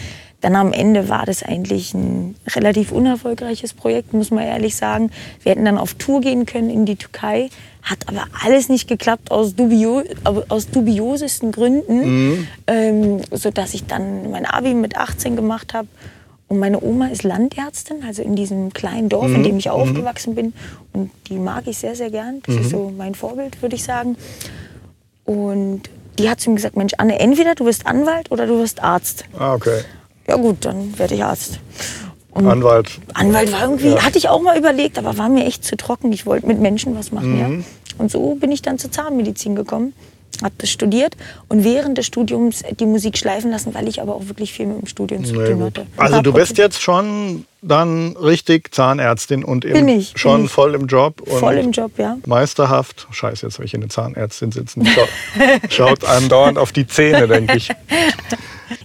Dann 0.41 0.57
am 0.57 0.73
Ende 0.73 1.07
war 1.07 1.25
das 1.25 1.41
eigentlich 1.41 1.93
ein 1.93 2.35
relativ 2.53 2.91
unerfolgreiches 2.91 3.73
Projekt, 3.73 4.13
muss 4.13 4.29
man 4.29 4.43
ehrlich 4.43 4.75
sagen. 4.75 5.09
Wir 5.41 5.53
hätten 5.53 5.63
dann 5.63 5.77
auf 5.77 5.93
Tour 5.93 6.19
gehen 6.19 6.45
können 6.45 6.69
in 6.69 6.85
die 6.85 6.97
Türkei. 6.97 7.49
Hat 7.81 8.09
aber 8.09 8.25
alles 8.43 8.67
nicht 8.67 8.89
geklappt 8.89 9.31
aus, 9.31 9.55
dubio 9.55 10.03
aus 10.49 10.69
dubiosesten 10.69 11.53
Gründen, 11.53 12.45
ähm, 12.67 13.21
sodass 13.31 13.73
ich 13.73 13.85
dann 13.85 14.31
mein 14.31 14.45
Abi 14.45 14.73
mit 14.73 14.97
18 14.97 15.37
gemacht 15.37 15.73
habe. 15.73 15.87
Und 16.49 16.59
meine 16.59 16.81
Oma 16.81 17.07
ist 17.07 17.23
Landärztin, 17.23 18.03
also 18.05 18.21
in 18.23 18.35
diesem 18.35 18.73
kleinen 18.73 19.07
Dorf, 19.07 19.27
in 19.31 19.43
dem 19.43 19.57
ich 19.57 19.69
aufgewachsen 19.69 20.33
bin. 20.35 20.53
Und 20.93 21.11
die 21.29 21.35
mag 21.37 21.67
ich 21.67 21.77
sehr, 21.77 21.95
sehr 21.95 22.09
gern. 22.09 22.41
Das 22.45 22.55
ist 22.55 22.71
so 22.71 22.91
mein 22.97 23.13
Vorbild, 23.15 23.61
würde 23.61 23.75
ich 23.75 23.83
sagen. 23.83 24.17
Und 25.25 25.83
die 26.17 26.29
hat 26.29 26.39
zu 26.41 26.49
mir 26.49 26.55
gesagt, 26.55 26.75
Mensch, 26.75 26.93
Anne, 26.97 27.19
entweder 27.19 27.55
du 27.55 27.65
wirst 27.65 27.85
Anwalt 27.85 28.31
oder 28.31 28.47
du 28.47 28.57
wirst 28.59 28.81
Arzt. 28.83 29.25
Ah, 29.37 29.53
okay. 29.53 29.81
Ja 30.27 30.35
gut, 30.37 30.65
dann 30.65 30.97
werde 30.97 31.15
ich 31.15 31.23
Arzt. 31.23 31.59
Anwalt. 32.33 32.99
Anwalt 33.13 33.51
war 33.51 33.61
irgendwie, 33.63 33.95
hatte 33.95 34.17
ich 34.17 34.29
auch 34.29 34.41
mal 34.41 34.57
überlegt, 34.57 34.97
aber 34.97 35.17
war 35.17 35.29
mir 35.29 35.45
echt 35.45 35.63
zu 35.63 35.75
trocken. 35.77 36.11
Ich 36.13 36.25
wollte 36.25 36.47
mit 36.47 36.59
Menschen 36.59 36.95
was 36.95 37.11
machen, 37.11 37.33
Mhm. 37.33 37.39
ja. 37.59 37.65
Und 37.97 38.11
so 38.11 38.35
bin 38.35 38.51
ich 38.51 38.61
dann 38.61 38.77
zur 38.79 38.91
Zahnmedizin 38.91 39.55
gekommen, 39.55 39.93
habe 40.41 40.53
das 40.57 40.69
studiert 40.69 41.15
und 41.47 41.63
während 41.63 41.97
des 41.97 42.05
Studiums 42.05 42.63
die 42.79 42.85
Musik 42.85 43.17
schleifen 43.17 43.51
lassen, 43.51 43.73
weil 43.73 43.87
ich 43.87 44.01
aber 44.01 44.15
auch 44.15 44.27
wirklich 44.27 44.53
viel 44.53 44.67
mit 44.67 44.81
dem 44.81 44.87
Studium 44.87 45.25
zu 45.25 45.33
tun 45.33 45.63
hatte. 45.63 45.85
Also 45.97 46.21
du 46.21 46.33
bist 46.33 46.57
jetzt 46.57 46.81
schon 46.81 47.45
dann 47.61 48.15
richtig 48.17 48.73
Zahnärztin 48.73 49.43
und 49.43 49.65
im, 49.65 49.73
Bin 49.73 49.87
ich, 49.87 50.13
bin 50.13 50.19
schon 50.19 50.45
ich. 50.45 50.51
voll 50.51 50.75
im 50.75 50.87
Job. 50.87 51.21
Und 51.21 51.39
voll 51.39 51.57
im 51.57 51.71
Job, 51.71 51.91
ja. 51.97 52.17
Meisterhaft. 52.25 53.07
Scheiße, 53.11 53.45
jetzt 53.45 53.55
habe 53.55 53.65
ich 53.65 53.71
hier 53.71 53.79
eine 53.79 53.89
Zahnärztin 53.89 54.51
sitzen. 54.51 54.85
Schaut, 54.87 55.09
schaut 55.71 56.05
einem 56.05 56.29
dauernd 56.29 56.57
auf 56.57 56.71
die 56.71 56.87
Zähne, 56.87 57.27
denke 57.27 57.57
ich. 57.57 57.69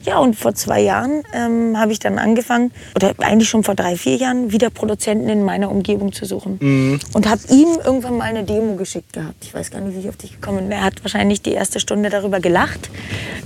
Ja, 0.02 0.18
und 0.18 0.34
vor 0.36 0.54
zwei 0.54 0.80
Jahren 0.80 1.22
ähm, 1.34 1.78
habe 1.78 1.92
ich 1.92 1.98
dann 1.98 2.18
angefangen, 2.18 2.72
oder 2.94 3.14
eigentlich 3.18 3.48
schon 3.48 3.64
vor 3.64 3.74
drei, 3.74 3.96
vier 3.96 4.16
Jahren, 4.16 4.50
wieder 4.52 4.70
Produzenten 4.70 5.28
in 5.28 5.44
meiner 5.44 5.70
Umgebung 5.70 6.12
zu 6.12 6.24
suchen. 6.24 6.58
Mhm. 6.60 7.00
Und 7.12 7.28
habe 7.28 7.40
ihm 7.50 7.68
irgendwann 7.84 8.18
mal 8.18 8.24
eine 8.24 8.44
Demo 8.44 8.76
geschickt 8.76 9.12
gehabt. 9.12 9.44
Ich 9.44 9.54
weiß 9.54 9.70
gar 9.70 9.80
nicht, 9.80 9.94
wie 9.96 10.00
ich 10.00 10.08
auf 10.08 10.16
dich 10.16 10.32
gekommen 10.32 10.68
bin. 10.68 10.72
Er 10.72 10.84
hat 10.84 11.02
wahrscheinlich 11.02 11.42
die 11.42 11.52
erste 11.52 11.80
Stunde 11.80 12.08
darüber 12.10 12.40
gelacht, 12.40 12.90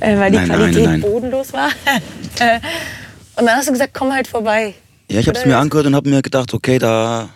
äh, 0.01 0.17
weil 0.19 0.31
die 0.31 0.39
Nein, 0.39 0.49
nein, 0.49 0.59
Qualität 0.59 0.85
nein. 0.85 1.01
bodenlos 1.01 1.53
war. 1.53 1.69
Und 3.37 3.47
dann 3.47 3.57
hast 3.57 3.69
du 3.69 3.73
gesagt, 3.73 3.95
komm 3.95 4.13
halt 4.13 4.29
vorbei. 4.29 4.75
Ja, 5.11 5.21
ich 5.21 5.29
habe 5.29 5.39
es 5.39 5.47
mir 5.47 5.57
angehört 5.59 5.87
und 5.87 5.95
habe 5.97 6.09
mir 6.11 6.23
gedacht, 6.23 6.53
okay, 6.55 6.79
da, 6.79 7.29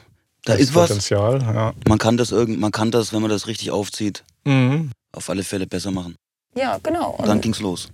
da 0.45 0.55
ist 0.55 0.75
was. 0.75 0.89
Potenzial, 0.89 1.41
ja. 1.43 1.73
Man 1.89 1.99
kann 1.99 2.17
das 2.17 2.31
irgend, 2.33 2.61
man 2.61 2.71
kann 2.73 2.91
das, 2.91 3.13
wenn 3.13 3.23
man 3.23 3.31
das 3.31 3.47
richtig 3.47 3.71
aufzieht, 3.71 4.25
Mhm. 4.45 4.91
auf 5.13 5.31
alle 5.31 5.43
Fälle 5.45 5.67
besser 5.67 5.91
machen. 5.91 6.17
Ja, 6.55 6.79
genau. 6.83 7.15
Und 7.19 7.27
dann 7.29 7.41
ging's 7.41 7.61
los. 7.61 7.89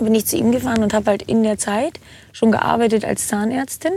bin 0.00 0.14
ich 0.14 0.26
zu 0.26 0.36
ihm 0.36 0.50
gefahren 0.50 0.82
und 0.82 0.92
habe 0.92 1.06
halt 1.10 1.22
in 1.22 1.42
der 1.44 1.56
Zeit 1.56 2.00
schon 2.32 2.50
gearbeitet 2.50 3.04
als 3.04 3.28
Zahnärztin. 3.28 3.92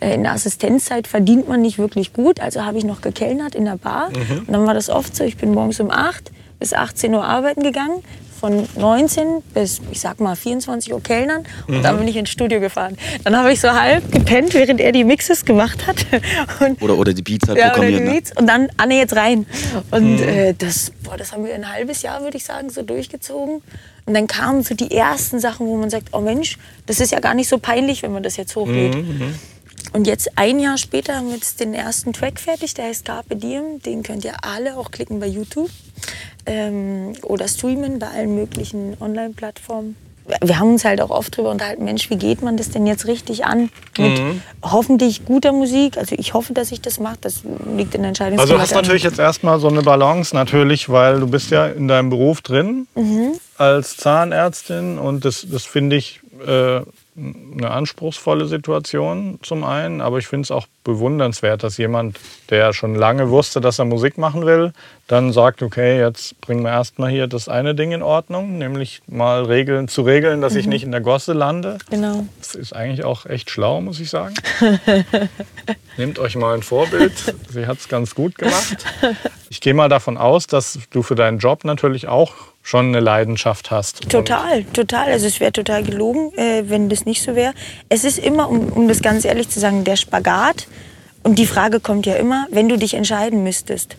Äh, 0.00 0.14
In 0.14 0.22
der 0.24 0.32
Assistenzzeit 0.32 1.06
verdient 1.08 1.48
man 1.48 1.62
nicht 1.62 1.78
wirklich 1.78 2.12
gut, 2.12 2.38
also 2.40 2.64
habe 2.64 2.76
ich 2.76 2.84
noch 2.84 3.00
gekellnert 3.00 3.54
in 3.54 3.64
der 3.64 3.76
Bar. 3.78 4.08
Und 4.08 4.52
dann 4.52 4.66
war 4.66 4.74
das 4.74 4.90
oft 4.90 5.16
so, 5.16 5.24
ich 5.24 5.38
bin 5.38 5.52
morgens 5.54 5.80
um 5.80 5.90
8 5.90 6.30
bis 6.58 6.74
18 6.74 7.14
Uhr 7.14 7.24
arbeiten 7.24 7.62
gegangen, 7.62 8.02
von 8.38 8.68
19 8.76 9.42
bis, 9.54 9.80
ich 9.90 10.00
sag 10.00 10.20
mal, 10.20 10.36
24 10.36 10.92
Uhr 10.92 11.02
Kellnern 11.02 11.44
und 11.66 11.82
dann 11.82 11.98
bin 11.98 12.06
ich 12.08 12.16
ins 12.16 12.30
Studio 12.30 12.60
gefahren. 12.60 12.96
Dann 13.24 13.36
habe 13.36 13.52
ich 13.52 13.60
so 13.60 13.70
halb 13.70 14.10
gepennt, 14.12 14.54
während 14.54 14.80
er 14.80 14.92
die 14.92 15.04
Mixes 15.04 15.44
gemacht 15.44 15.86
hat. 15.86 16.06
Und 16.60 16.80
Oder, 16.82 16.96
oder 16.98 17.12
die 17.12 17.22
Beats 17.22 17.48
halt 17.48 17.58
ja, 17.58 17.66
oder 17.66 17.74
programmiert. 17.74 18.00
die 18.00 18.04
Ne? 18.04 18.12
Beats. 18.14 18.32
Und 18.36 18.46
dann 18.46 18.68
Anne 18.76 18.96
jetzt 18.98 19.14
rein. 19.16 19.46
Und 19.90 20.20
äh, 20.20 20.54
das, 20.56 20.92
boah, 21.02 21.16
das 21.16 21.32
haben 21.32 21.44
wir 21.44 21.54
ein 21.54 21.70
halbes 21.70 22.02
Jahr, 22.02 22.22
würde 22.22 22.36
ich 22.36 22.44
sagen, 22.44 22.70
so 22.70 22.82
durchgezogen. 22.82 23.62
Und 24.06 24.14
dann 24.14 24.26
kamen 24.26 24.62
so 24.62 24.74
die 24.74 24.90
ersten 24.90 25.38
Sachen, 25.40 25.66
wo 25.66 25.76
man 25.76 25.90
sagt, 25.90 26.08
oh 26.12 26.20
Mensch, 26.20 26.56
das 26.86 27.00
ist 27.00 27.12
ja 27.12 27.20
gar 27.20 27.34
nicht 27.34 27.48
so 27.48 27.58
peinlich, 27.58 28.02
wenn 28.02 28.12
man 28.12 28.22
das 28.22 28.36
jetzt 28.36 28.56
hochlädt. 28.56 28.96
Und 29.92 30.06
jetzt 30.06 30.30
ein 30.36 30.60
Jahr 30.60 30.78
später 30.78 31.16
haben 31.16 31.28
wir 31.28 31.34
jetzt 31.34 31.60
den 31.60 31.74
ersten 31.74 32.12
Track 32.12 32.38
fertig, 32.38 32.74
der 32.74 32.86
heißt 32.86 33.04
Carpe 33.04 33.36
Diem. 33.36 33.80
Den 33.82 34.02
könnt 34.02 34.24
ihr 34.24 34.34
alle 34.42 34.76
auch 34.76 34.90
klicken 34.90 35.20
bei 35.20 35.26
YouTube 35.26 35.70
ähm, 36.46 37.14
oder 37.22 37.48
streamen 37.48 37.98
bei 37.98 38.08
allen 38.08 38.34
möglichen 38.34 38.96
Online-Plattformen. 39.00 39.96
Wir 40.42 40.58
haben 40.58 40.72
uns 40.72 40.84
halt 40.84 41.00
auch 41.00 41.08
oft 41.08 41.34
darüber 41.34 41.50
unterhalten, 41.50 41.84
Mensch, 41.84 42.10
wie 42.10 42.16
geht 42.16 42.42
man 42.42 42.58
das 42.58 42.68
denn 42.68 42.86
jetzt 42.86 43.06
richtig 43.06 43.46
an? 43.46 43.70
Mit 43.96 44.20
hoffentlich 44.62 45.24
guter 45.24 45.52
Musik. 45.52 45.96
Also 45.96 46.14
ich 46.18 46.34
hoffe, 46.34 46.52
dass 46.52 46.70
ich 46.70 46.82
das 46.82 47.00
mache. 47.00 47.16
Das 47.22 47.42
liegt 47.74 47.94
in 47.94 48.02
der 48.02 48.08
Entscheidung. 48.08 48.38
Also 48.38 48.54
du 48.54 48.60
hast 48.60 48.74
natürlich 48.74 49.04
jetzt 49.04 49.18
erstmal 49.18 49.58
so 49.58 49.68
eine 49.68 49.80
Balance 49.80 50.36
natürlich, 50.36 50.90
weil 50.90 51.20
du 51.20 51.26
bist 51.26 51.50
ja 51.50 51.66
in 51.66 51.88
deinem 51.88 52.10
Beruf 52.10 52.42
drin 52.42 52.86
als 53.56 53.96
Zahnärztin 53.96 54.98
und 54.98 55.24
das, 55.24 55.46
das 55.50 55.64
finde 55.64 55.96
ich 55.96 56.20
äh, 56.46 56.80
eine 57.18 57.70
anspruchsvolle 57.70 58.46
Situation 58.46 59.38
zum 59.42 59.64
einen, 59.64 60.00
aber 60.00 60.18
ich 60.18 60.26
finde 60.26 60.44
es 60.44 60.50
auch 60.50 60.66
bewundernswert, 60.84 61.62
dass 61.62 61.76
jemand, 61.76 62.18
der 62.50 62.72
schon 62.72 62.94
lange 62.94 63.30
wusste, 63.30 63.60
dass 63.60 63.78
er 63.78 63.84
Musik 63.84 64.18
machen 64.18 64.46
will, 64.46 64.72
dann 65.06 65.32
sagt, 65.32 65.62
okay, 65.62 65.98
jetzt 65.98 66.40
bringen 66.40 66.62
wir 66.62 66.70
erstmal 66.70 67.10
hier 67.10 67.26
das 67.26 67.48
eine 67.48 67.74
Ding 67.74 67.92
in 67.92 68.02
Ordnung, 68.02 68.58
nämlich 68.58 69.02
mal 69.06 69.44
regeln, 69.44 69.88
zu 69.88 70.02
regeln, 70.02 70.40
dass 70.40 70.54
ich 70.54 70.66
nicht 70.66 70.84
in 70.84 70.92
der 70.92 71.00
Gosse 71.00 71.32
lande. 71.32 71.78
Genau. 71.90 72.26
Das 72.38 72.54
ist 72.54 72.72
eigentlich 72.72 73.04
auch 73.04 73.26
echt 73.26 73.50
schlau, 73.50 73.80
muss 73.80 74.00
ich 74.00 74.10
sagen. 74.10 74.34
Nehmt 75.98 76.20
euch 76.20 76.36
mal 76.36 76.54
ein 76.54 76.62
Vorbild. 76.62 77.12
Sie 77.50 77.66
hat 77.66 77.78
es 77.78 77.88
ganz 77.88 78.14
gut 78.14 78.36
gemacht. 78.36 78.86
Ich 79.50 79.60
gehe 79.60 79.74
mal 79.74 79.88
davon 79.88 80.16
aus, 80.16 80.46
dass 80.46 80.78
du 80.90 81.02
für 81.02 81.16
deinen 81.16 81.38
Job 81.38 81.64
natürlich 81.64 82.06
auch 82.06 82.32
schon 82.62 82.86
eine 82.86 83.00
Leidenschaft 83.00 83.70
hast. 83.70 84.08
Total, 84.08 84.62
total. 84.64 85.08
Also 85.08 85.26
es 85.26 85.40
wäre 85.40 85.52
total 85.52 85.82
gelogen, 85.82 86.32
äh, 86.38 86.64
wenn 86.68 86.88
das 86.88 87.04
nicht 87.04 87.22
so 87.22 87.34
wäre. 87.34 87.52
Es 87.88 88.04
ist 88.04 88.18
immer, 88.18 88.48
um, 88.48 88.68
um 88.68 88.88
das 88.88 89.02
ganz 89.02 89.24
ehrlich 89.24 89.48
zu 89.48 89.58
sagen, 89.58 89.82
der 89.82 89.96
Spagat. 89.96 90.68
Und 91.24 91.38
die 91.38 91.46
Frage 91.46 91.80
kommt 91.80 92.06
ja 92.06 92.14
immer, 92.14 92.46
wenn 92.50 92.68
du 92.68 92.78
dich 92.78 92.94
entscheiden 92.94 93.42
müsstest. 93.42 93.96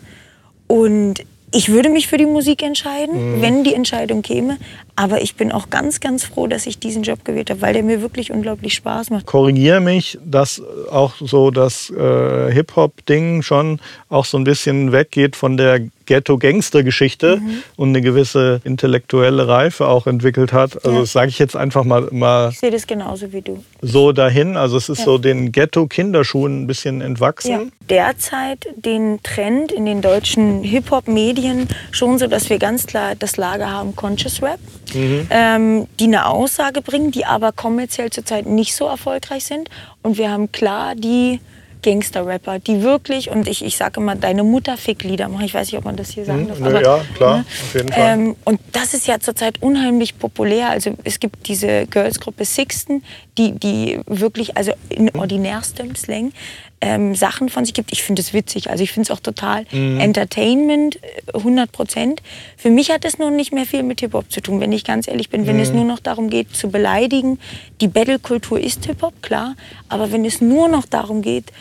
Und 0.67 1.15
ich 1.51 1.69
würde 1.69 1.89
mich 1.89 2.07
für 2.07 2.17
die 2.17 2.25
Musik 2.25 2.61
entscheiden, 2.61 3.41
wenn 3.41 3.63
die 3.63 3.73
Entscheidung 3.73 4.21
käme. 4.21 4.57
Aber 4.99 5.21
ich 5.21 5.35
bin 5.35 5.53
auch 5.53 5.69
ganz, 5.69 6.01
ganz 6.01 6.25
froh, 6.25 6.47
dass 6.47 6.65
ich 6.65 6.77
diesen 6.77 7.03
Job 7.03 7.23
gewählt 7.23 7.49
habe, 7.49 7.61
weil 7.61 7.71
der 7.71 7.83
mir 7.83 8.01
wirklich 8.01 8.31
unglaublich 8.31 8.73
Spaß 8.73 9.11
macht. 9.11 9.25
Korrigiere 9.27 9.79
mich, 9.79 10.19
dass 10.25 10.61
auch 10.91 11.13
so 11.21 11.51
das 11.51 11.89
äh, 11.89 12.51
Hip-Hop-Ding 12.51 13.41
schon 13.41 13.79
auch 14.09 14.25
so 14.25 14.37
ein 14.37 14.43
bisschen 14.43 14.91
weggeht 14.91 15.37
von 15.37 15.55
der 15.55 15.79
Ghetto-Gangster-Geschichte 16.09 17.37
mhm. 17.37 17.63
und 17.75 17.89
eine 17.89 18.01
gewisse 18.01 18.61
intellektuelle 18.63 19.47
Reife 19.47 19.87
auch 19.87 20.07
entwickelt 20.07 20.53
hat. 20.53 20.75
Also 20.77 20.91
ja. 20.91 20.99
das 21.01 21.11
sage 21.11 21.29
ich 21.29 21.37
jetzt 21.37 21.55
einfach 21.55 21.83
mal, 21.83 22.07
mal. 22.11 22.49
Ich 22.49 22.59
sehe 22.59 22.71
das 22.71 22.87
genauso 22.87 23.31
wie 23.31 23.41
du. 23.41 23.63
So 23.83 24.11
dahin. 24.11 24.57
Also 24.57 24.77
es 24.77 24.89
ist 24.89 24.99
ja. 24.99 25.05
so 25.05 25.17
den 25.19 25.51
Ghetto-Kinderschuhen 25.51 26.63
ein 26.63 26.67
bisschen 26.67 27.01
entwachsen. 27.01 27.51
Ja. 27.51 27.61
Derzeit 27.89 28.67
den 28.75 29.21
Trend 29.21 29.71
in 29.71 29.85
den 29.85 30.01
deutschen 30.01 30.63
Hip-Hop-Medien 30.63 31.67
schon 31.91 32.17
so, 32.17 32.25
dass 32.25 32.49
wir 32.49 32.57
ganz 32.57 32.87
klar 32.87 33.13
das 33.13 33.37
Lager 33.37 33.69
haben 33.69 33.95
Conscious 33.95 34.41
Rap, 34.41 34.59
mhm. 34.95 35.27
ähm, 35.29 35.87
die 35.99 36.05
eine 36.05 36.25
Aussage 36.25 36.81
bringen, 36.81 37.11
die 37.11 37.25
aber 37.25 37.51
kommerziell 37.51 38.09
zurzeit 38.09 38.47
nicht 38.47 38.73
so 38.73 38.85
erfolgreich 38.87 39.43
sind. 39.43 39.69
Und 40.01 40.17
wir 40.17 40.31
haben 40.31 40.51
klar 40.51 40.95
die 40.95 41.39
Gangster-Rapper, 41.81 42.59
die 42.59 42.81
wirklich, 42.81 43.29
und 43.29 43.47
ich, 43.47 43.63
ich 43.63 43.77
sage 43.77 43.99
immer, 43.99 44.15
deine 44.15 44.43
Mutter 44.43 44.77
fick 44.77 45.03
Lieder 45.03 45.29
machen. 45.29 45.45
Ich 45.45 45.53
weiß 45.53 45.71
nicht, 45.71 45.77
ob 45.77 45.85
man 45.85 45.95
das 45.95 46.09
hier 46.09 46.25
sagen 46.25 46.41
hm, 46.41 46.47
darf. 46.47 46.61
Aber, 46.61 46.81
ja, 46.81 47.01
klar, 47.15 47.37
ne? 47.37 47.45
auf 47.47 47.73
jeden 47.73 47.89
Fall. 47.89 48.13
Ähm, 48.13 48.35
und 48.45 48.59
das 48.71 48.93
ist 48.93 49.07
ja 49.07 49.19
zurzeit 49.19 49.61
unheimlich 49.61 50.17
populär. 50.17 50.69
Also 50.69 50.95
es 51.03 51.19
gibt 51.19 51.47
diese 51.47 51.87
Girls-Gruppe 51.87 52.45
Sixten, 52.45 53.03
die, 53.37 53.53
die 53.53 53.99
wirklich, 54.05 54.57
also 54.57 54.73
in 54.89 55.09
ordinärstem 55.15 55.95
Slang, 55.95 56.33
ähm, 56.81 57.15
Sachen 57.15 57.49
von 57.49 57.65
sich 57.65 57.73
gibt. 57.73 57.91
Ich 57.91 58.03
finde 58.03 58.21
es 58.21 58.33
witzig. 58.33 58.69
Also 58.69 58.83
ich 58.83 58.91
finde 58.91 59.11
es 59.11 59.17
auch 59.17 59.21
total 59.21 59.65
mhm. 59.71 59.99
Entertainment, 59.99 60.99
100 61.33 61.67
äh, 61.67 61.71
Prozent. 61.71 62.21
Für 62.57 62.69
mich 62.69 62.91
hat 62.91 63.05
es 63.05 63.17
nun 63.17 63.35
nicht 63.35 63.53
mehr 63.53 63.65
viel 63.65 63.83
mit 63.83 63.99
Hip-Hop 63.99 64.31
zu 64.31 64.41
tun, 64.41 64.59
wenn 64.59 64.71
ich 64.71 64.83
ganz 64.83 65.07
ehrlich 65.07 65.29
bin. 65.29 65.41
Mhm. 65.41 65.47
Wenn 65.47 65.59
es 65.59 65.71
nur 65.71 65.85
noch 65.85 65.99
darum 65.99 66.29
geht, 66.29 66.55
zu 66.55 66.69
beleidigen. 66.69 67.39
Die 67.81 67.87
Battle-Kultur 67.87 68.59
ist 68.59 68.85
Hip-Hop, 68.85 69.21
klar. 69.21 69.55
Aber 69.89 70.11
wenn 70.11 70.25
es 70.25 70.41
nur 70.41 70.67
noch 70.67 70.85
darum 70.85 71.21
geht, 71.21 71.51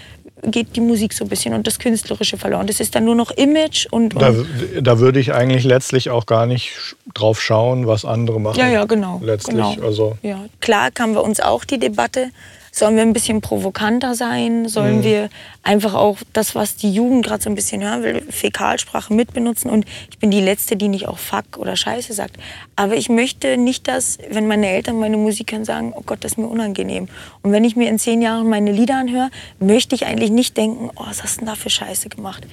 geht 0.45 0.77
die 0.77 0.81
Musik 0.81 1.13
so 1.13 1.25
ein 1.25 1.29
bisschen 1.29 1.55
und 1.55 1.67
das 1.67 1.79
Künstlerische 1.79 2.39
verloren. 2.39 2.67
Das 2.67 2.79
ist 2.79 2.95
dann 2.95 3.05
nur 3.05 3.15
noch 3.15 3.31
Image 3.33 3.87
und. 3.91 4.15
und 4.15 4.23
da, 4.23 4.33
da, 4.81 4.99
würde 4.99 5.19
ich 5.19 5.33
eigentlich 5.35 5.65
letztlich 5.65 6.11
auch 6.11 6.27
gar 6.27 6.47
nicht 6.47 6.71
drauf 7.15 7.41
schauen, 7.41 7.87
was 7.87 8.05
andere 8.05 8.41
machen. 8.41 8.59
Ja, 8.59 8.69
ja, 8.69 8.85
genau. 8.85 9.21
Letztlich. 9.23 9.57
Genau. 9.57 9.75
Also. 9.85 10.17
Ja. 10.23 10.45
Klar 10.61 10.91
haben 10.99 11.15
wir 11.15 11.25
uns 11.25 11.41
auch 11.41 11.65
die 11.65 11.79
Debatte 11.79 12.31
Sollen 12.79 12.95
wir 12.95 13.03
ein 13.03 13.13
bisschen 13.13 13.41
provokanter 13.41 14.15
sein? 14.15 14.69
Sollen 14.69 14.99
mhm. 14.99 15.03
wir 15.03 15.31
einfach 15.65 15.95
auch 15.95 16.19
das, 16.33 16.55
was 16.55 16.77
die 16.77 16.93
Jugend 16.93 17.27
gerade 17.27 17.43
so 17.43 17.51
ein 17.51 17.57
bisschen 17.57 17.83
hören 17.83 18.05
will, 18.05 18.23
Fäkalsprache 18.31 19.13
mitbenutzen? 19.13 19.69
Und 19.69 19.85
ich 20.09 20.19
bin 20.21 20.31
die 20.31 20.41
Letzte, 20.41 20.77
die 20.77 20.87
nicht 20.87 21.09
auch 21.09 21.19
Fuck 21.19 21.59
oder 21.59 21.75
Scheiße 21.75 22.13
sagt. 22.13 22.37
Aber 22.77 22.95
ich 22.95 23.09
möchte 23.09 23.57
nicht, 23.57 23.89
dass, 23.89 24.19
wenn 24.31 24.47
meine 24.47 24.69
Eltern 24.69 25.01
meine 25.01 25.17
Musik 25.17 25.51
hören, 25.51 25.65
sagen, 25.65 25.93
oh 25.93 26.03
Gott, 26.07 26.23
das 26.23 26.33
ist 26.33 26.39
mir 26.39 26.47
unangenehm. 26.47 27.09
Und 27.43 27.51
wenn 27.51 27.65
ich 27.65 27.75
mir 27.75 27.89
in 27.89 27.99
zehn 27.99 28.23
Jahren 28.23 28.49
meine 28.49 28.71
Lieder 28.71 28.99
anhöre, 28.99 29.31
möchte 29.59 29.97
ich 29.97 30.07
eigentlich 30.07 30.31
nicht 30.31 30.57
denken, 30.57 30.89
oh, 30.95 31.03
was 31.05 31.25
hast 31.25 31.37
du 31.37 31.39
denn 31.41 31.49
da 31.49 31.57
für 31.57 31.71
Scheiße 31.71 32.09
gemacht? 32.11 32.47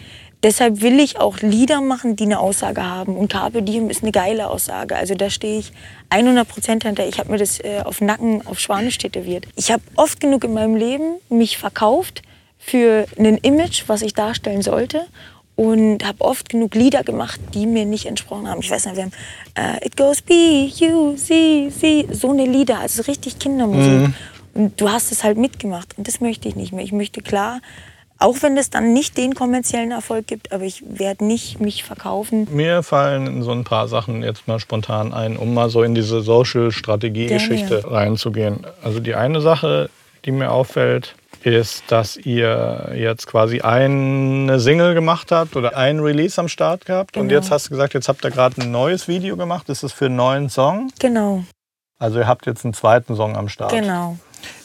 Deshalb 0.45 0.81
will 0.81 0.99
ich 0.99 1.19
auch 1.19 1.39
Lieder 1.39 1.81
machen, 1.81 2.15
die 2.15 2.25
eine 2.25 2.39
Aussage 2.39 2.83
haben. 2.83 3.17
Und 3.17 3.31
Carpe 3.31 3.63
Diem 3.63 3.89
ist 3.89 4.03
eine 4.03 4.11
geile 4.11 4.47
Aussage. 4.47 4.95
Also 4.95 5.15
da 5.15 5.31
stehe 5.31 5.57
ich 5.57 5.71
100 6.11 6.47
Prozent 6.47 6.83
hinter. 6.83 7.07
Ich 7.07 7.17
habe 7.17 7.31
mir 7.31 7.39
das 7.39 7.59
äh, 7.61 7.81
auf 7.83 7.99
Nacken 7.99 8.45
auf 8.45 8.59
Schwanisch 8.59 8.99
tätowiert. 8.99 9.47
Ich 9.55 9.71
habe 9.71 9.81
oft 9.95 10.19
genug 10.19 10.43
in 10.43 10.53
meinem 10.53 10.75
Leben 10.75 11.15
mich 11.29 11.57
verkauft 11.57 12.21
für 12.59 13.07
ein 13.17 13.37
Image, 13.37 13.85
was 13.87 14.03
ich 14.03 14.13
darstellen 14.13 14.61
sollte. 14.61 15.07
Und 15.55 16.05
habe 16.05 16.21
oft 16.23 16.47
genug 16.47 16.75
Lieder 16.75 17.01
gemacht, 17.01 17.39
die 17.55 17.65
mir 17.65 17.85
nicht 17.85 18.05
entsprochen 18.05 18.47
haben. 18.47 18.59
Ich 18.59 18.69
weiß 18.69 18.85
nicht, 18.85 18.97
wir 18.97 19.03
haben 19.05 19.13
äh, 19.55 19.83
It 19.83 19.97
Goes 19.97 20.21
B, 20.21 20.69
U, 20.93 21.15
C, 21.15 21.71
C, 21.75 22.05
so 22.11 22.29
eine 22.29 22.45
Lieder, 22.45 22.81
also 22.81 23.01
richtig 23.01 23.39
Kindermusik. 23.39 24.09
Mhm. 24.09 24.13
Und 24.53 24.79
du 24.79 24.91
hast 24.91 25.11
es 25.11 25.23
halt 25.23 25.39
mitgemacht. 25.39 25.97
Und 25.97 26.07
das 26.07 26.21
möchte 26.21 26.47
ich 26.47 26.55
nicht 26.55 26.71
mehr. 26.71 26.85
Ich 26.85 26.91
möchte 26.91 27.23
klar 27.23 27.61
auch 28.19 28.41
wenn 28.41 28.57
es 28.57 28.69
dann 28.69 28.93
nicht 28.93 29.17
den 29.17 29.35
kommerziellen 29.35 29.91
Erfolg 29.91 30.27
gibt, 30.27 30.51
aber 30.51 30.63
ich 30.63 30.83
werde 30.87 31.25
nicht 31.25 31.59
mich 31.59 31.83
verkaufen. 31.83 32.47
Mir 32.51 32.83
fallen 32.83 33.43
so 33.43 33.51
ein 33.51 33.63
paar 33.63 33.87
Sachen 33.87 34.23
jetzt 34.23 34.47
mal 34.47 34.59
spontan 34.59 35.13
ein, 35.13 35.37
um 35.37 35.53
mal 35.53 35.69
so 35.69 35.83
in 35.83 35.95
diese 35.95 36.21
Social-Strategie-Geschichte 36.21 37.91
reinzugehen. 37.91 38.65
Also 38.83 38.99
die 38.99 39.15
eine 39.15 39.41
Sache, 39.41 39.89
die 40.23 40.31
mir 40.31 40.51
auffällt, 40.51 41.15
ist, 41.43 41.83
dass 41.89 42.17
ihr 42.17 42.93
jetzt 42.95 43.27
quasi 43.27 43.61
eine 43.61 44.59
Single 44.59 44.95
gemacht 44.95 45.31
habt 45.31 45.55
oder 45.55 45.77
ein 45.77 45.99
Release 45.99 46.39
am 46.39 46.47
Start 46.47 46.85
gehabt. 46.85 47.13
Genau. 47.13 47.23
Und 47.23 47.29
jetzt 47.29 47.51
hast 47.51 47.67
du 47.67 47.69
gesagt, 47.71 47.93
jetzt 47.93 48.09
habt 48.09 48.23
ihr 48.23 48.31
gerade 48.31 48.61
ein 48.61 48.71
neues 48.71 49.07
Video 49.07 49.37
gemacht. 49.37 49.69
Ist 49.69 49.83
das 49.83 49.91
für 49.91 50.05
einen 50.05 50.15
neuen 50.15 50.49
Song? 50.49 50.91
Genau. 50.99 51.43
Also 51.99 52.19
ihr 52.19 52.27
habt 52.27 52.45
jetzt 52.47 52.65
einen 52.65 52.73
zweiten 52.73 53.15
Song 53.15 53.35
am 53.35 53.47
Start. 53.47 53.71
Genau. 53.71 54.17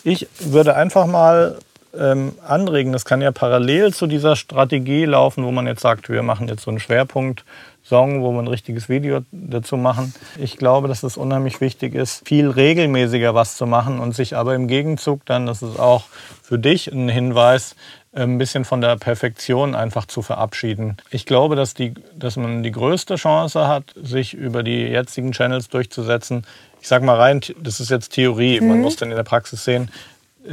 Ich 0.05 0.27
würde 0.39 0.75
einfach 0.75 1.07
mal 1.07 1.59
ähm, 1.99 2.33
anregen. 2.47 2.93
Das 2.93 3.05
kann 3.05 3.21
ja 3.21 3.33
parallel 3.33 3.93
zu 3.93 4.07
dieser 4.07 4.37
Strategie 4.37 5.05
laufen, 5.05 5.45
wo 5.45 5.51
man 5.51 5.67
jetzt 5.67 5.83
sagt, 5.83 6.09
wir 6.09 6.23
machen 6.23 6.49
jetzt 6.49 6.63
so 6.63 6.71
einen 6.71 6.81
Schwerpunkt-Song, 6.81 8.23
wo 8.23 8.33
wir 8.33 8.41
ein 8.41 8.49
richtiges 8.49 8.89
Video 8.89 9.21
dazu 9.33 9.77
machen. 9.77 10.15
Ich 10.39 10.57
glaube, 10.57 10.89
dass 10.89 11.03
es 11.03 11.17
unheimlich 11.17 11.61
wichtig 11.61 11.95
ist, 11.95 12.27
viel 12.27 12.49
regelmäßiger 12.49 13.35
was 13.35 13.57
zu 13.57 13.67
machen 13.67 13.99
und 13.99 14.15
sich 14.15 14.37
aber 14.37 14.55
im 14.55 14.69
Gegenzug 14.69 15.25
dann, 15.27 15.47
das 15.47 15.63
ist 15.63 15.79
auch 15.79 16.05
für 16.43 16.59
dich 16.59 16.93
ein 16.93 17.09
Hinweis, 17.09 17.75
ein 18.13 18.39
bisschen 18.39 18.65
von 18.65 18.81
der 18.81 18.97
Perfektion 18.97 19.75
einfach 19.75 20.05
zu 20.05 20.21
verabschieden. 20.23 20.97
Ich 21.11 21.27
glaube, 21.27 21.55
dass, 21.55 21.75
die, 21.75 21.95
dass 22.15 22.37
man 22.37 22.63
die 22.65 22.73
größte 22.73 23.15
Chance 23.15 23.69
hat, 23.69 23.95
sich 23.95 24.35
über 24.35 24.65
die 24.65 24.83
jetzigen 24.83 25.31
Channels 25.31 25.69
durchzusetzen. 25.69 26.45
Ich 26.81 26.89
sage 26.89 27.05
mal 27.05 27.17
rein, 27.17 27.41
das 27.63 27.79
ist 27.79 27.91
jetzt 27.91 28.13
Theorie, 28.13 28.61
mhm. 28.61 28.69
man 28.69 28.81
muss 28.81 28.97
dann 28.97 29.11
in 29.11 29.17
der 29.17 29.23
Praxis 29.23 29.65
sehen, 29.65 29.91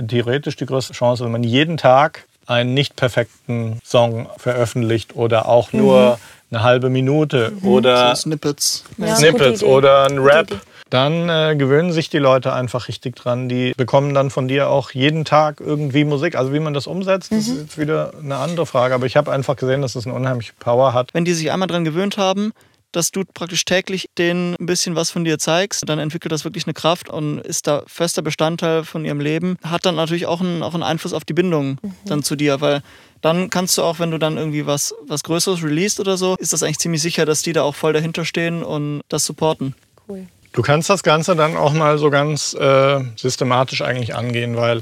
theoretisch 0.07 0.55
die 0.55 0.65
größte 0.65 0.93
Chance, 0.93 1.23
wenn 1.23 1.31
man 1.31 1.43
jeden 1.43 1.77
Tag 1.77 2.25
einen 2.45 2.73
nicht 2.73 2.95
perfekten 2.95 3.79
Song 3.83 4.27
veröffentlicht 4.37 5.15
oder 5.15 5.47
auch 5.47 5.73
nur 5.73 6.17
mhm. 6.51 6.55
eine 6.55 6.63
halbe 6.63 6.89
Minute 6.89 7.51
mhm. 7.51 7.67
oder 7.67 8.15
so 8.15 8.21
Snippets, 8.23 8.83
ja, 8.97 9.15
Snippets 9.15 9.63
oder 9.63 10.05
ein 10.05 10.17
Rap. 10.19 10.47
Dann 10.89 11.27
äh, 11.27 11.55
gewöhnen 11.57 11.91
sich 11.91 12.09
die 12.09 12.17
Leute 12.17 12.53
einfach 12.53 12.87
richtig 12.87 13.17
dran. 13.17 13.49
Die 13.49 13.73
bekommen 13.75 14.13
dann 14.13 14.29
von 14.29 14.47
dir 14.47 14.69
auch 14.69 14.91
jeden 14.91 15.25
Tag 15.25 15.59
irgendwie 15.59 16.05
Musik. 16.05 16.37
Also 16.37 16.53
wie 16.53 16.61
man 16.61 16.73
das 16.73 16.87
umsetzt, 16.87 17.33
mhm. 17.33 17.39
ist 17.39 17.47
jetzt 17.49 17.77
wieder 17.77 18.13
eine 18.23 18.37
andere 18.37 18.65
Frage. 18.65 18.95
Aber 18.95 19.05
ich 19.05 19.17
habe 19.17 19.29
einfach 19.31 19.57
gesehen, 19.57 19.81
dass 19.81 19.91
es 19.91 20.03
das 20.03 20.05
eine 20.05 20.15
unheimliche 20.15 20.53
Power 20.59 20.93
hat. 20.93 21.13
Wenn 21.13 21.25
die 21.25 21.33
sich 21.33 21.51
einmal 21.51 21.67
dran 21.67 21.83
gewöhnt 21.83 22.17
haben, 22.17 22.53
dass 22.91 23.11
du 23.11 23.23
praktisch 23.25 23.65
täglich 23.65 24.09
denen 24.17 24.55
ein 24.59 24.65
bisschen 24.65 24.95
was 24.95 25.11
von 25.11 25.23
dir 25.23 25.37
zeigst, 25.39 25.87
dann 25.87 25.99
entwickelt 25.99 26.31
das 26.31 26.43
wirklich 26.43 26.65
eine 26.65 26.73
Kraft 26.73 27.09
und 27.09 27.39
ist 27.39 27.67
da 27.67 27.83
fester 27.87 28.21
Bestandteil 28.21 28.83
von 28.83 29.05
ihrem 29.05 29.19
Leben. 29.19 29.57
Hat 29.63 29.85
dann 29.85 29.95
natürlich 29.95 30.25
auch 30.25 30.41
einen, 30.41 30.63
auch 30.63 30.73
einen 30.73 30.83
Einfluss 30.83 31.13
auf 31.13 31.25
die 31.25 31.33
Bindung 31.33 31.77
mhm. 31.81 31.93
dann 32.05 32.23
zu 32.23 32.35
dir, 32.35 32.61
weil 32.61 32.81
dann 33.21 33.49
kannst 33.49 33.77
du 33.77 33.83
auch, 33.83 33.99
wenn 33.99 34.11
du 34.11 34.17
dann 34.17 34.37
irgendwie 34.37 34.65
was, 34.65 34.93
was 35.07 35.23
Größeres 35.23 35.63
releast 35.63 35.99
oder 35.99 36.17
so, 36.17 36.35
ist 36.39 36.53
das 36.53 36.63
eigentlich 36.63 36.79
ziemlich 36.79 37.01
sicher, 37.01 37.25
dass 37.25 37.41
die 37.41 37.53
da 37.53 37.63
auch 37.63 37.75
voll 37.75 37.93
dahinter 37.93 38.25
stehen 38.25 38.63
und 38.63 39.01
das 39.09 39.25
supporten. 39.25 39.75
Cool. 40.07 40.27
Du 40.53 40.61
kannst 40.61 40.89
das 40.89 41.03
Ganze 41.03 41.35
dann 41.35 41.55
auch 41.55 41.73
mal 41.73 41.97
so 41.97 42.09
ganz 42.09 42.53
äh, 42.53 43.03
systematisch 43.15 43.81
eigentlich 43.81 44.15
angehen, 44.15 44.55
weil 44.55 44.81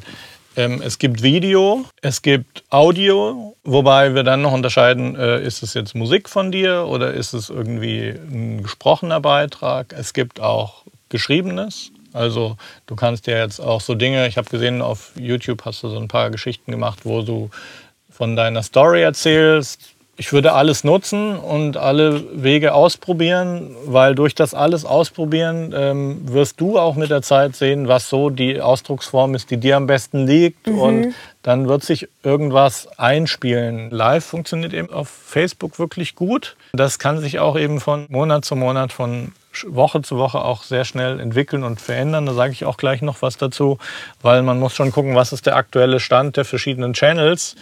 es 0.56 1.00
gibt 1.00 1.22
Video, 1.22 1.86
es 2.02 2.22
gibt 2.22 2.64
Audio, 2.70 3.56
wobei 3.64 4.16
wir 4.16 4.24
dann 4.24 4.42
noch 4.42 4.54
unterscheiden, 4.54 5.16
äh, 5.16 5.42
ist 5.42 5.64
es 5.64 5.74
jetzt 5.74 5.96
Musik 5.96 6.30
von 6.30 6.52
dir 6.52 6.86
oder 6.88 7.14
ist 7.14 7.34
es 7.34 7.50
irgendwie 7.50 8.10
ein 8.10 8.64
gesprochener 8.64 9.20
Beitrag. 9.20 9.94
Es 9.98 10.14
gibt 10.14 10.40
auch 10.40 10.84
Geschriebenes. 11.10 11.92
Also 12.14 12.56
du 12.88 12.96
kannst 12.96 13.28
ja 13.28 13.40
jetzt 13.40 13.60
auch 13.60 13.82
so 13.82 13.96
Dinge, 13.96 14.28
ich 14.28 14.38
habe 14.38 14.50
gesehen, 14.50 14.82
auf 14.82 15.12
YouTube 15.18 15.66
hast 15.66 15.84
du 15.84 15.90
so 15.90 15.98
ein 15.98 16.08
paar 16.08 16.30
Geschichten 16.30 16.72
gemacht, 16.72 17.00
wo 17.04 17.22
du 17.22 17.50
von 18.10 18.38
deiner 18.38 18.64
Story 18.64 19.02
erzählst, 19.02 19.95
ich 20.17 20.31
würde 20.31 20.53
alles 20.53 20.84
nutzen 20.84 21.36
und 21.36 21.75
alle 21.77 22.24
Wege 22.41 22.74
ausprobieren, 22.74 23.75
weil 23.86 24.15
durch 24.15 24.34
das 24.34 24.53
alles 24.53 24.86
ausprobieren 24.86 25.74
ähm, 25.75 26.22
wirst 26.31 26.62
du 26.62 26.79
auch 26.79 26.95
mit 26.95 27.10
der 27.10 27.22
Zeit 27.22 27.55
sehen, 27.55 27.88
was 27.88 28.10
so 28.10 28.29
die 28.29 28.62
Ausdrucksform 28.62 29.36
ist, 29.36 29.51
die 29.51 29.57
dir 29.57 29.75
am 29.75 29.88
besten 29.88 30.25
liegt. 30.25 30.67
Mhm. 30.67 30.79
Und 30.79 31.15
dann 31.43 31.67
wird 31.67 31.84
sich 31.84 32.07
irgendwas 32.24 32.88
einspielen. 32.98 33.91
Live 33.91 34.25
funktioniert 34.25 34.74
eben 34.74 34.89
auf 34.89 35.10
Facebook 35.10 35.79
wirklich 35.79 36.15
gut. 36.15 36.55
Das 36.74 36.98
kann 36.98 37.19
sich 37.19 37.39
auch 37.39 37.57
eben 37.57 37.81
von 37.81 38.05
Monat 38.10 38.45
zu 38.45 38.55
Monat, 38.55 38.93
von 38.93 39.34
Woche 39.67 40.01
zu 40.01 40.17
Woche 40.17 40.39
auch 40.39 40.63
sehr 40.63 40.86
schnell 40.86 41.19
entwickeln 41.19 41.63
und 41.63 41.79
verändern. 41.79 42.25
Da 42.25 42.34
sage 42.34 42.53
ich 42.53 42.65
auch 42.65 42.77
gleich 42.77 43.01
noch 43.01 43.22
was 43.22 43.38
dazu, 43.38 43.77
weil 44.22 44.41
man 44.43 44.60
muss 44.60 44.74
schon 44.74 44.91
gucken, 44.91 45.15
was 45.15 45.34
ist 45.34 45.45
der 45.45 45.55
aktuelle 45.55 46.00
Stand 46.00 46.38
der 46.38 46.45
verschiedenen 46.45 46.93
Channels 46.93 47.55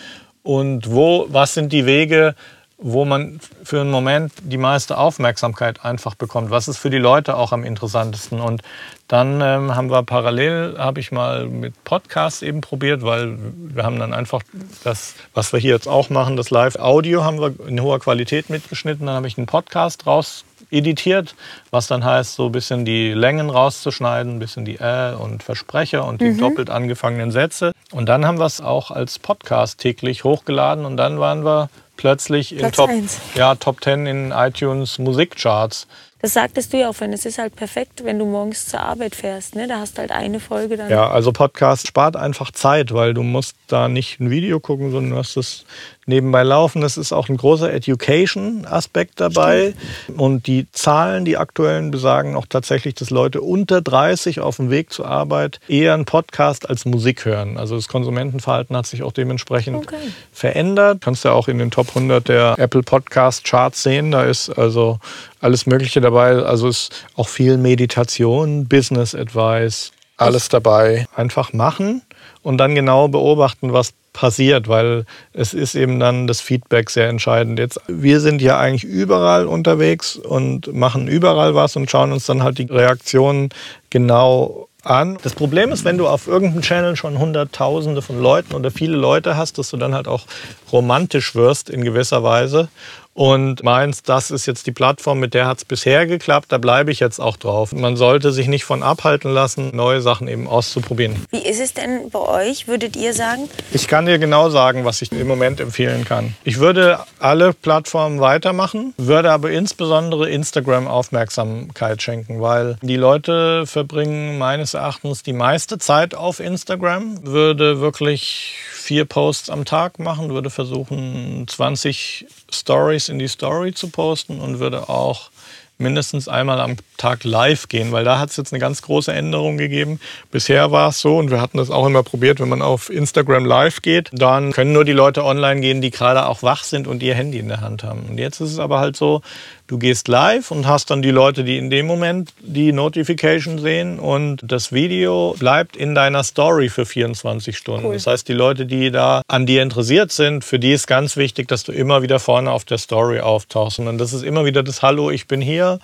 und 0.43 0.91
wo, 0.91 1.25
was 1.29 1.53
sind 1.53 1.73
die 1.73 1.85
Wege, 1.85 2.35
wo 2.77 3.05
man 3.05 3.39
für 3.63 3.79
einen 3.79 3.91
Moment 3.91 4.33
die 4.43 4.57
meiste 4.57 4.97
Aufmerksamkeit 4.97 5.85
einfach 5.85 6.15
bekommt. 6.15 6.49
Was 6.49 6.67
ist 6.67 6.77
für 6.77 6.89
die 6.89 6.97
Leute 6.97 7.37
auch 7.37 7.53
am 7.53 7.63
interessantesten? 7.63 8.41
Und 8.41 8.61
dann 9.07 9.39
ähm, 9.39 9.73
haben 9.73 9.89
wir 9.89 10.03
parallel, 10.03 10.75
habe 10.77 10.99
ich 10.99 11.13
mal 11.13 11.47
mit 11.47 11.81
Podcasts 11.85 12.41
eben 12.41 12.59
probiert, 12.59 13.01
weil 13.01 13.37
wir 13.55 13.83
haben 13.83 13.99
dann 13.99 14.13
einfach 14.13 14.41
das, 14.83 15.15
was 15.33 15.53
wir 15.53 15.61
hier 15.61 15.73
jetzt 15.73 15.87
auch 15.87 16.09
machen, 16.09 16.35
das 16.35 16.49
Live-Audio 16.49 17.23
haben 17.23 17.39
wir 17.39 17.53
in 17.67 17.81
hoher 17.81 17.99
Qualität 17.99 18.49
mitgeschnitten. 18.49 19.05
Dann 19.05 19.15
habe 19.15 19.27
ich 19.27 19.37
einen 19.37 19.47
Podcast 19.47 20.05
raus 20.05 20.43
editiert, 20.73 21.35
was 21.71 21.87
dann 21.87 22.03
heißt, 22.03 22.35
so 22.35 22.47
ein 22.47 22.51
bisschen 22.51 22.85
die 22.85 23.13
Längen 23.13 23.49
rauszuschneiden, 23.49 24.35
ein 24.35 24.39
bisschen 24.39 24.65
die 24.65 24.75
Äh 24.75 25.13
und 25.13 25.43
Versprecher 25.43 26.05
und 26.05 26.21
die 26.21 26.31
mhm. 26.31 26.39
doppelt 26.39 26.69
angefangenen 26.69 27.31
Sätze. 27.31 27.71
Und 27.91 28.07
dann 28.07 28.25
haben 28.25 28.39
wir 28.39 28.45
es 28.45 28.61
auch 28.61 28.91
als 28.91 29.19
Podcast 29.19 29.79
täglich 29.79 30.23
hochgeladen 30.23 30.85
und 30.85 30.97
dann 30.97 31.19
waren 31.19 31.45
wir 31.45 31.69
plötzlich 31.97 32.51
in 32.53 32.59
Platz 32.59 32.75
Top, 32.75 32.89
eins. 32.89 33.21
ja, 33.35 33.55
Top 33.55 33.83
10 33.83 34.05
in 34.07 34.31
iTunes 34.31 34.99
Musikcharts. 34.99 35.87
Das 36.23 36.31
sagtest 36.35 36.71
du 36.71 36.77
ja 36.79 36.87
auch, 36.87 36.95
wenn 36.99 37.11
es 37.11 37.25
ist 37.25 37.37
halt 37.37 37.53
perfekt, 37.53 38.05
wenn 38.05 38.17
du 38.17 38.23
morgens 38.25 38.67
zur 38.67 38.79
Arbeit 38.79 39.13
fährst. 39.13 39.55
Ne? 39.55 39.67
Da 39.67 39.79
hast 39.79 39.97
du 39.97 39.99
halt 40.03 40.11
eine 40.11 40.39
Folge 40.39 40.77
dann. 40.77 40.89
Ja, 40.89 41.09
also 41.09 41.33
Podcast 41.33 41.85
spart 41.85 42.15
einfach 42.15 42.49
Zeit, 42.51 42.93
weil 42.93 43.13
du 43.13 43.23
musst 43.23 43.57
da 43.67 43.89
nicht 43.89 44.21
ein 44.21 44.29
Video 44.29 44.61
gucken, 44.61 44.89
sondern 44.89 45.11
du 45.11 45.17
hast 45.17 45.35
es 45.35 45.65
nebenbei 46.05 46.43
laufen. 46.43 46.81
Das 46.81 46.95
ist 46.95 47.11
auch 47.11 47.27
ein 47.27 47.35
großer 47.35 47.73
Education-Aspekt 47.73 49.19
dabei. 49.19 49.73
Und 50.15 50.47
die 50.47 50.67
Zahlen, 50.71 51.25
die 51.25 51.35
aktuellen, 51.35 51.91
besagen 51.91 52.37
auch 52.37 52.45
tatsächlich, 52.47 52.95
dass 52.95 53.09
Leute 53.09 53.41
unter 53.41 53.81
30 53.81 54.39
auf 54.39 54.55
dem 54.57 54.69
Weg 54.69 54.93
zur 54.93 55.07
Arbeit 55.07 55.59
eher 55.67 55.93
einen 55.93 56.05
Podcast 56.05 56.69
als 56.69 56.85
Musik 56.85 57.25
hören. 57.25 57.57
Also 57.57 57.75
das 57.75 57.89
Konsumentenverhalten 57.89 58.77
hat 58.77 58.85
sich 58.85 59.03
auch 59.03 59.11
dementsprechend 59.11 59.75
Okay. 59.75 59.97
verändert. 60.31 61.01
Kannst 61.01 61.25
ja 61.25 61.33
auch 61.33 61.49
in 61.49 61.57
den 61.57 61.69
Top 61.69 61.89
100 61.89 62.29
der 62.29 62.55
Apple 62.57 62.83
Podcast 62.83 63.43
Charts 63.43 63.83
sehen. 63.83 64.11
Da 64.11 64.23
ist 64.23 64.49
also 64.49 64.99
alles 65.43 65.65
Mögliche 65.65 66.01
dabei. 66.01 66.37
Also 66.37 66.67
ist 66.67 67.05
auch 67.15 67.27
viel 67.27 67.57
Meditation, 67.57 68.67
Business 68.67 69.13
Advice, 69.13 69.91
alles 70.17 70.49
dabei. 70.49 71.05
Einfach 71.15 71.53
machen 71.53 72.01
und 72.41 72.57
dann 72.57 72.75
genau 72.75 73.07
beobachten, 73.07 73.73
was 73.73 73.93
passiert, 74.13 74.67
weil 74.67 75.05
es 75.33 75.53
ist 75.53 75.75
eben 75.75 75.99
dann 75.99 76.27
das 76.27 76.39
Feedback 76.39 76.89
sehr 76.89 77.09
entscheidend. 77.09 77.59
Jetzt, 77.59 77.81
wir 77.87 78.19
sind 78.19 78.41
ja 78.41 78.59
eigentlich 78.59 78.83
überall 78.83 79.47
unterwegs 79.47 80.15
und 80.15 80.71
machen 80.73 81.07
überall 81.07 81.55
was 81.55 81.75
und 81.75 81.89
schauen 81.89 82.11
uns 82.11 82.25
dann 82.25 82.43
halt 82.43 82.59
die 82.59 82.67
Reaktionen 82.69 83.49
genau 83.89 84.69
an. 84.83 85.17
Das 85.23 85.33
Problem 85.33 85.71
ist, 85.71 85.83
wenn 85.83 85.97
du 85.97 86.07
auf 86.07 86.27
irgendeinem 86.27 86.61
Channel 86.61 86.95
schon 86.95 87.17
hunderttausende 87.17 88.01
von 88.01 88.21
Leuten 88.21 88.53
oder 88.53 88.69
viele 88.69 88.95
Leute 88.95 89.35
hast, 89.35 89.57
dass 89.57 89.69
du 89.69 89.77
dann 89.77 89.95
halt 89.95 90.07
auch 90.07 90.25
romantisch 90.71 91.35
wirst 91.35 91.69
in 91.69 91.83
gewisser 91.83 92.23
Weise 92.23 92.69
und 93.13 93.63
meinst, 93.63 94.09
das 94.09 94.31
ist 94.31 94.45
jetzt 94.45 94.67
die 94.67 94.71
Plattform, 94.71 95.19
mit 95.19 95.33
der 95.33 95.45
hat 95.45 95.59
es 95.59 95.65
bisher 95.65 96.05
geklappt, 96.07 96.47
da 96.51 96.57
bleibe 96.57 96.91
ich 96.91 96.99
jetzt 96.99 97.19
auch 97.19 97.37
drauf. 97.37 97.71
Man 97.71 97.95
sollte 97.95 98.31
sich 98.31 98.47
nicht 98.47 98.63
von 98.63 98.83
abhalten 98.83 99.31
lassen, 99.31 99.75
neue 99.75 100.01
Sachen 100.01 100.27
eben 100.27 100.47
auszuprobieren. 100.47 101.25
Wie 101.29 101.45
ist 101.45 101.59
es 101.59 101.73
denn 101.73 102.09
bei 102.09 102.19
euch, 102.19 102.67
würdet 102.67 102.95
ihr 102.95 103.13
sagen? 103.13 103.49
Ich 103.71 103.87
kann 103.87 104.05
dir 104.05 104.17
genau 104.17 104.49
sagen, 104.49 104.85
was 104.85 105.01
ich 105.01 105.11
im 105.11 105.27
Moment 105.27 105.59
empfehlen 105.59 106.05
kann. 106.05 106.35
Ich 106.43 106.59
würde 106.59 106.99
alle 107.19 107.53
Plattformen 107.53 108.19
weitermachen, 108.19 108.93
würde 108.97 109.31
aber 109.31 109.51
insbesondere 109.51 110.29
Instagram 110.29 110.87
Aufmerksamkeit 110.87 112.01
schenken, 112.01 112.41
weil 112.41 112.77
die 112.81 112.95
Leute 112.95 113.65
verbringen 113.67 114.37
meines 114.37 114.73
Erachtens 114.73 115.23
die 115.23 115.33
meiste 115.33 115.77
Zeit 115.77 116.15
auf 116.15 116.39
Instagram, 116.39 117.25
würde 117.25 117.79
wirklich 117.79 118.55
vier 118.83 119.05
Posts 119.05 119.49
am 119.49 119.63
Tag 119.63 119.97
machen, 119.97 120.33
würde 120.33 120.49
versuchen 120.49 121.47
20 121.47 122.25
Stories 122.51 123.07
in 123.07 123.17
die 123.17 123.29
Story 123.29 123.73
zu 123.73 123.89
posten 123.89 124.41
und 124.41 124.59
würde 124.59 124.89
auch 124.89 125.31
mindestens 125.77 126.27
einmal 126.27 126.59
am 126.59 126.75
Tag 126.97 127.23
live 127.23 127.67
gehen, 127.67 127.91
weil 127.91 128.03
da 128.03 128.19
hat 128.19 128.29
es 128.29 128.37
jetzt 128.37 128.53
eine 128.53 128.59
ganz 128.59 128.81
große 128.81 129.11
Änderung 129.11 129.57
gegeben. 129.57 129.99
Bisher 130.31 130.71
war 130.71 130.89
es 130.89 130.99
so, 130.99 131.17
und 131.17 131.31
wir 131.31 131.41
hatten 131.41 131.57
das 131.57 131.69
auch 131.69 131.85
immer 131.85 132.03
probiert, 132.03 132.39
wenn 132.39 132.49
man 132.49 132.61
auf 132.61 132.89
Instagram 132.89 133.45
live 133.45 133.81
geht, 133.81 134.09
dann 134.13 134.51
können 134.51 134.73
nur 134.73 134.85
die 134.85 134.93
Leute 134.93 135.23
online 135.23 135.61
gehen, 135.61 135.81
die 135.81 135.91
gerade 135.91 136.25
auch 136.25 136.43
wach 136.43 136.63
sind 136.63 136.87
und 136.87 137.03
ihr 137.03 137.15
Handy 137.15 137.39
in 137.39 137.47
der 137.47 137.61
Hand 137.61 137.83
haben. 137.83 138.03
Und 138.09 138.17
jetzt 138.17 138.39
ist 138.39 138.51
es 138.51 138.59
aber 138.59 138.79
halt 138.79 138.95
so, 138.95 139.21
du 139.67 139.77
gehst 139.77 140.07
live 140.07 140.51
und 140.51 140.67
hast 140.67 140.91
dann 140.91 141.01
die 141.01 141.11
Leute, 141.11 141.43
die 141.43 141.57
in 141.57 141.69
dem 141.69 141.87
Moment 141.87 142.33
die 142.39 142.71
Notification 142.71 143.59
sehen 143.59 143.99
und 143.99 144.41
das 144.43 144.71
Video 144.71 145.35
bleibt 145.39 145.75
in 145.75 145.95
deiner 145.95 146.23
Story 146.23 146.69
für 146.69 146.85
24 146.85 147.57
Stunden. 147.57 147.87
Cool. 147.87 147.93
Das 147.93 148.07
heißt, 148.07 148.27
die 148.27 148.33
Leute, 148.33 148.65
die 148.65 148.91
da 148.91 149.21
an 149.27 149.45
dir 149.45 149.63
interessiert 149.63 150.11
sind, 150.11 150.43
für 150.43 150.59
die 150.59 150.73
ist 150.73 150.87
ganz 150.87 151.17
wichtig, 151.17 151.47
dass 151.47 151.63
du 151.63 151.71
immer 151.71 152.01
wieder 152.01 152.19
vorne 152.19 152.51
auf 152.51 152.65
der 152.65 152.77
Story 152.77 153.19
auftauchst. 153.19 153.79
Und 153.79 153.97
das 153.97 154.13
ist 154.13 154.23
immer 154.23 154.45
wieder 154.45 154.63
das 154.63 154.81
Hallo, 154.81 155.09
ich 155.09 155.27
bin 155.27 155.41
hier. 155.41 155.79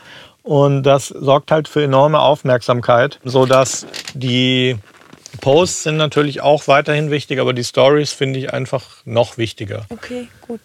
Und 0.49 0.81
das 0.81 1.09
sorgt 1.09 1.51
halt 1.51 1.67
für 1.67 1.83
enorme 1.83 2.19
Aufmerksamkeit, 2.21 3.19
sodass 3.23 3.85
die 4.15 4.79
Posts 5.41 5.83
sind 5.83 5.97
natürlich 5.97 6.41
auch 6.41 6.67
weiterhin 6.67 7.11
wichtig, 7.11 7.39
aber 7.39 7.53
die 7.53 7.63
Stories 7.63 8.13
finde 8.13 8.39
ich 8.39 8.51
einfach 8.51 9.05
noch 9.05 9.37
wichtiger. 9.37 9.85
Okay, 9.89 10.27
gut. 10.47 10.61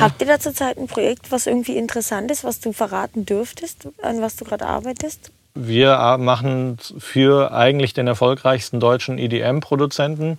Habt 0.00 0.22
ihr 0.22 0.26
da 0.26 0.40
zurzeit 0.40 0.78
ein 0.78 0.86
Projekt, 0.86 1.30
was 1.30 1.46
irgendwie 1.46 1.76
interessant 1.76 2.30
ist, 2.30 2.44
was 2.44 2.60
du 2.60 2.72
verraten 2.72 3.26
dürftest, 3.26 3.88
an 4.00 4.22
was 4.22 4.36
du 4.36 4.46
gerade 4.46 4.64
arbeitest? 4.64 5.32
Wir 5.52 6.16
machen 6.18 6.78
für 6.98 7.52
eigentlich 7.52 7.92
den 7.92 8.06
erfolgreichsten 8.06 8.80
deutschen 8.80 9.18
EDM-Produzenten 9.18 10.38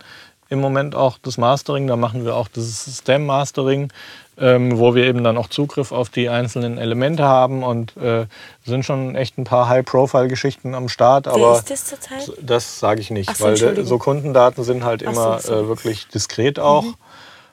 im 0.52 0.60
Moment 0.60 0.94
auch 0.94 1.16
das 1.22 1.38
Mastering. 1.38 1.86
Da 1.86 1.96
machen 1.96 2.26
wir 2.26 2.36
auch 2.36 2.46
das 2.46 2.84
System-Mastering, 2.84 3.90
ähm, 4.38 4.78
wo 4.78 4.94
wir 4.94 5.04
eben 5.04 5.24
dann 5.24 5.38
auch 5.38 5.48
Zugriff 5.48 5.92
auf 5.92 6.10
die 6.10 6.28
einzelnen 6.28 6.76
Elemente 6.76 7.24
haben 7.24 7.62
und 7.62 7.96
äh, 7.96 8.26
sind 8.64 8.84
schon 8.84 9.16
echt 9.16 9.38
ein 9.38 9.44
paar 9.44 9.68
High-Profile-Geschichten 9.70 10.74
am 10.74 10.90
Start. 10.90 11.24
Wer 11.24 11.32
Aber 11.32 11.56
ist 11.56 11.70
das 11.70 11.86
zurzeit? 11.86 12.30
das 12.40 12.78
sage 12.78 13.00
ich 13.00 13.10
nicht, 13.10 13.34
so, 13.34 13.44
weil 13.44 13.56
so 13.56 13.96
Kundendaten 13.96 14.62
sind 14.62 14.84
halt 14.84 15.00
so, 15.00 15.10
immer 15.10 15.38
sorry. 15.38 15.64
äh, 15.64 15.68
wirklich 15.68 16.06
diskret 16.08 16.60
auch. 16.60 16.84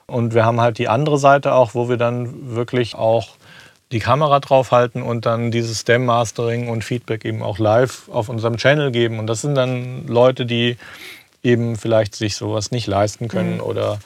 Und 0.06 0.34
wir 0.34 0.44
haben 0.44 0.60
halt 0.60 0.76
die 0.76 0.88
andere 0.88 1.16
Seite 1.18 1.54
auch, 1.54 1.74
wo 1.74 1.88
wir 1.88 1.96
dann 1.96 2.54
wirklich 2.54 2.96
auch 2.96 3.28
die 3.92 3.98
Kamera 3.98 4.40
draufhalten 4.40 5.02
und 5.02 5.24
dann 5.24 5.50
dieses 5.50 5.80
Stem-Mastering 5.80 6.68
und 6.68 6.84
Feedback 6.84 7.24
eben 7.24 7.42
auch 7.42 7.58
live 7.58 8.08
auf 8.10 8.28
unserem 8.28 8.56
Channel 8.56 8.90
geben. 8.90 9.18
Und 9.18 9.26
das 9.26 9.40
sind 9.40 9.54
dann 9.54 10.06
Leute, 10.06 10.46
die 10.46 10.76
eben 11.42 11.76
vielleicht 11.76 12.14
sich 12.14 12.36
sowas 12.36 12.70
nicht 12.70 12.86
leisten 12.86 13.28
können 13.28 13.56
Mhm. 13.56 13.60
oder 13.62 13.98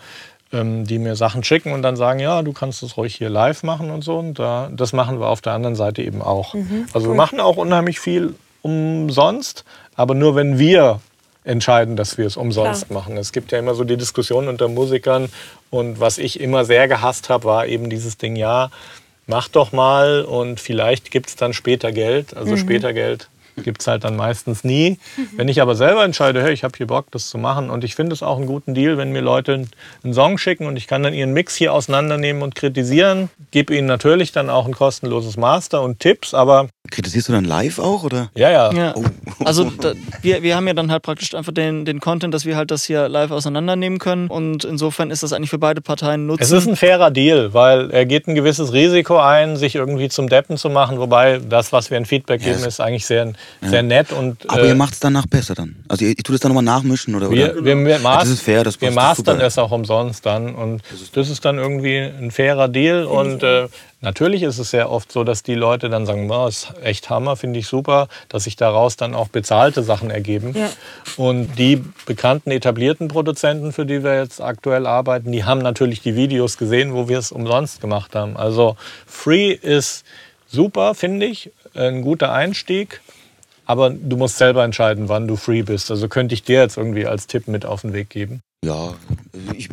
ähm, 0.53 0.85
die 0.87 0.99
mir 0.99 1.17
Sachen 1.17 1.43
schicken 1.43 1.73
und 1.73 1.83
dann 1.83 1.97
sagen, 1.97 2.21
ja, 2.21 2.43
du 2.43 2.53
kannst 2.53 2.83
das 2.83 2.97
ruhig 2.97 3.17
hier 3.17 3.29
live 3.31 3.63
machen 3.65 3.91
und 3.91 4.03
so. 4.05 4.19
Und 4.19 4.39
da, 4.39 4.71
das 4.73 4.93
machen 4.93 5.19
wir 5.19 5.29
auf 5.29 5.41
der 5.41 5.53
anderen 5.53 5.75
Seite 5.75 6.03
eben 6.03 6.23
auch. 6.23 6.55
Mhm. 6.55 6.87
Also 6.93 7.09
wir 7.09 7.15
machen 7.15 7.41
auch 7.41 7.57
unheimlich 7.57 7.99
viel 7.99 8.35
umsonst, 8.63 9.65
aber 9.97 10.15
nur 10.15 10.37
wenn 10.37 10.59
wir 10.59 11.01
entscheiden, 11.45 11.97
dass 11.97 12.17
wir 12.17 12.27
es 12.27 12.37
umsonst 12.37 12.87
Klar. 12.89 13.01
machen. 13.01 13.17
Es 13.19 13.33
gibt 13.33 13.53
ja 13.53 13.59
immer 13.59 13.75
so 13.75 13.85
die 13.85 13.97
Diskussion 13.99 14.49
unter 14.49 14.69
Musikern 14.69 15.29
und 15.71 16.01
was 16.01 16.17
ich 16.19 16.41
immer 16.41 16.65
sehr 16.65 16.89
gehasst 16.89 17.29
habe, 17.29 17.45
war 17.45 17.67
eben 17.67 17.91
dieses 17.91 18.17
Ding, 18.17 18.37
ja, 18.37 18.71
mach 19.27 19.49
doch 19.49 19.73
mal 19.73 20.23
und 20.23 20.61
vielleicht 20.61 21.11
gibt 21.11 21.29
es 21.29 21.37
dann 21.37 21.53
später 21.53 21.93
Geld. 21.93 22.35
Also 22.37 22.57
später 22.57 22.93
Geld 22.95 23.29
gibt 23.63 23.81
es 23.83 23.87
halt 23.87 24.05
dann 24.05 24.17
meistens 24.17 24.65
nie. 24.65 24.99
Wenn 25.37 25.49
ich 25.49 25.61
aber 25.63 25.75
selber 25.75 26.05
entscheide, 26.05 26.43
hey, 26.43 26.53
ich 26.53 26.65
habe 26.65 26.75
hier 26.77 26.87
Bock, 26.87 27.07
das 27.11 27.29
zu 27.29 27.39
machen 27.39 27.71
und 27.71 27.85
ich 27.85 27.95
finde 27.95 28.13
es 28.15 28.23
auch 28.23 28.37
einen 28.39 28.47
guten 28.47 28.75
Deal, 28.75 28.97
wenn 28.99 29.13
mir 29.13 29.21
Leute 29.21 29.65
einen 30.03 30.15
Song 30.15 30.39
schicken 30.39 30.67
und 30.67 30.77
ich 30.77 30.87
kann 30.87 31.03
dann 31.03 31.15
ihren 31.15 31.33
Mix 31.33 31.55
hier 31.55 31.73
auseinandernehmen 31.73 32.43
und 32.43 32.55
kritisieren, 32.55 33.31
gebe 33.51 33.75
ihnen 33.75 33.87
natürlich 33.87 34.33
dann 34.33 34.51
auch 34.51 34.67
ein 34.67 34.75
kostenloses 34.75 35.37
Master 35.37 35.83
und 35.83 36.01
Tipps, 36.01 36.35
aber 36.35 36.69
Kritisierst 36.91 37.29
du 37.29 37.33
dann 37.33 37.45
live 37.45 37.79
auch 37.79 38.05
oder? 38.05 38.31
ja, 38.35 38.51
ja. 38.51 38.73
Ja. 38.73 38.95
Oh. 38.95 39.03
Also 39.45 39.71
da, 39.81 39.95
wir, 40.21 40.43
wir 40.43 40.55
haben 40.55 40.67
ja 40.67 40.75
dann 40.75 40.91
halt 40.93 41.03
praktisch 41.03 41.35
einfach 41.35 41.53
den, 41.53 41.85
den 41.87 41.99
Content, 42.01 42.35
dass 42.35 42.45
wir 42.45 42.57
halt 42.57 42.71
das 42.71 42.85
hier 42.85 43.09
live 43.09 43.31
auseinandernehmen 43.31 43.99
können. 43.99 44.29
Und 44.29 44.65
insofern 44.65 45.11
ist 45.11 45.23
das 45.23 45.33
eigentlich 45.33 45.49
für 45.51 45.59
beide 45.59 45.81
Parteien 45.81 46.27
nutzen. 46.27 46.43
Es 46.43 46.51
ist 46.51 46.67
ein 46.69 46.77
fairer 46.77 47.11
Deal, 47.11 47.55
weil 47.55 47.91
er 47.91 48.05
geht 48.05 48.27
ein 48.29 48.35
gewisses 48.35 48.73
Risiko 48.75 49.19
ein, 49.19 49.57
sich 49.57 49.75
irgendwie 49.77 50.11
zum 50.11 50.29
Deppen 50.29 50.59
zu 50.59 50.69
machen. 50.69 50.99
Wobei 50.99 51.39
das, 51.39 51.73
was 51.73 51.91
wir 51.91 51.97
in 51.97 52.05
Feedback 52.05 52.43
geben, 52.43 52.57
es- 52.57 52.67
ist 52.67 52.81
eigentlich 52.81 53.07
sehr, 53.07 53.33
sehr 53.63 53.83
nett. 53.83 54.13
Und, 54.13 54.49
Aber 54.51 54.63
äh, 54.63 54.69
ihr 54.69 54.75
macht 54.75 54.95
es 54.95 55.01
danach 55.01 55.27
besser 55.27 55.55
dann. 55.55 55.77
Also 55.89 56.05
ihr, 56.05 56.11
ihr 56.11 56.23
tut 56.23 56.35
es 56.35 56.41
dann 56.41 56.51
nochmal 56.51 56.65
nachmischen 56.65 57.15
oder? 57.15 57.31
wir, 57.31 57.53
oder? 57.53 57.65
wir, 57.65 57.77
wir, 57.85 57.99
Ja, 57.99 58.21
das 58.21 58.29
ist 58.29 58.43
fair, 58.43 58.65
das 58.65 58.81
wir 58.81 58.91
mastern 58.91 59.41
es 59.41 59.59
auch 59.59 59.71
umsonst 59.71 60.25
dann. 60.27 60.55
Und 60.55 60.83
das 61.13 61.29
ist 61.29 61.45
dann 61.45 61.59
irgendwie 61.59 61.99
ein 61.99 62.31
fairer 62.31 62.69
Deal. 62.69 63.05
Und 63.05 63.43
äh, 63.43 63.69
natürlich 64.01 64.43
ist 64.43 64.59
es 64.59 64.71
sehr 64.71 64.91
oft 64.91 65.11
so, 65.11 65.25
dass 65.25 65.43
die 65.43 65.55
Leute 65.55 65.89
dann 65.89 66.07
sagen, 66.07 66.29
wow, 66.29 66.49
ist 66.49 66.73
echt 66.83 67.11
Hammer, 67.11 67.37
finde 67.37 67.59
ich 67.59 67.67
super, 67.67 68.09
dass 68.29 68.45
sich 68.45 68.57
daraus 68.57 68.97
dann 68.97 69.15
auch 69.15 69.29
bezahlte 69.29 69.83
Sachen 69.83 70.11
ergeben. 70.11 70.55
Ja. 70.55 70.69
Und 71.17 71.59
die 71.59 71.83
bekannten 72.07 72.51
etablierten 72.51 73.09
Produzenten, 73.09 73.73
für 73.73 73.87
die 73.87 74.05
wir 74.05 74.21
jetzt 74.21 74.41
aktuell 74.41 74.87
arbeiten, 74.87 75.33
die 75.33 75.45
haben 75.45 75.61
natürlich 75.61 76.01
die 76.01 76.17
Videos 76.17 76.59
gesehen, 76.59 76.95
wo 76.95 77.09
wir 77.09 77.19
es 77.19 77.33
umsonst 77.33 77.81
gemacht 77.81 78.15
haben. 78.15 78.37
Also 78.37 78.77
Free 79.07 79.53
ist 79.53 80.05
super, 80.47 80.95
finde 80.95 81.27
ich, 81.27 81.51
ein 81.75 82.03
guter 82.03 82.33
Einstieg. 82.33 83.01
Aber 83.67 83.91
du 83.91 84.17
musst 84.17 84.37
selber 84.39 84.65
entscheiden, 84.65 85.09
wann 85.09 85.27
du 85.27 85.37
free 85.37 85.63
bist. 85.63 85.91
Also 85.91 86.09
könnte 86.09 86.35
ich 86.35 86.43
dir 86.43 86.61
jetzt 86.61 86.77
irgendwie 86.77 87.07
als 87.07 87.27
Tipp 87.27 87.49
mit 87.49 87.65
auf 87.65 87.81
den 87.83 87.93
Weg 87.93 88.11
geben. 88.11 88.41
Ja, 88.65 88.95
also 89.33 89.53
ich, 89.57 89.69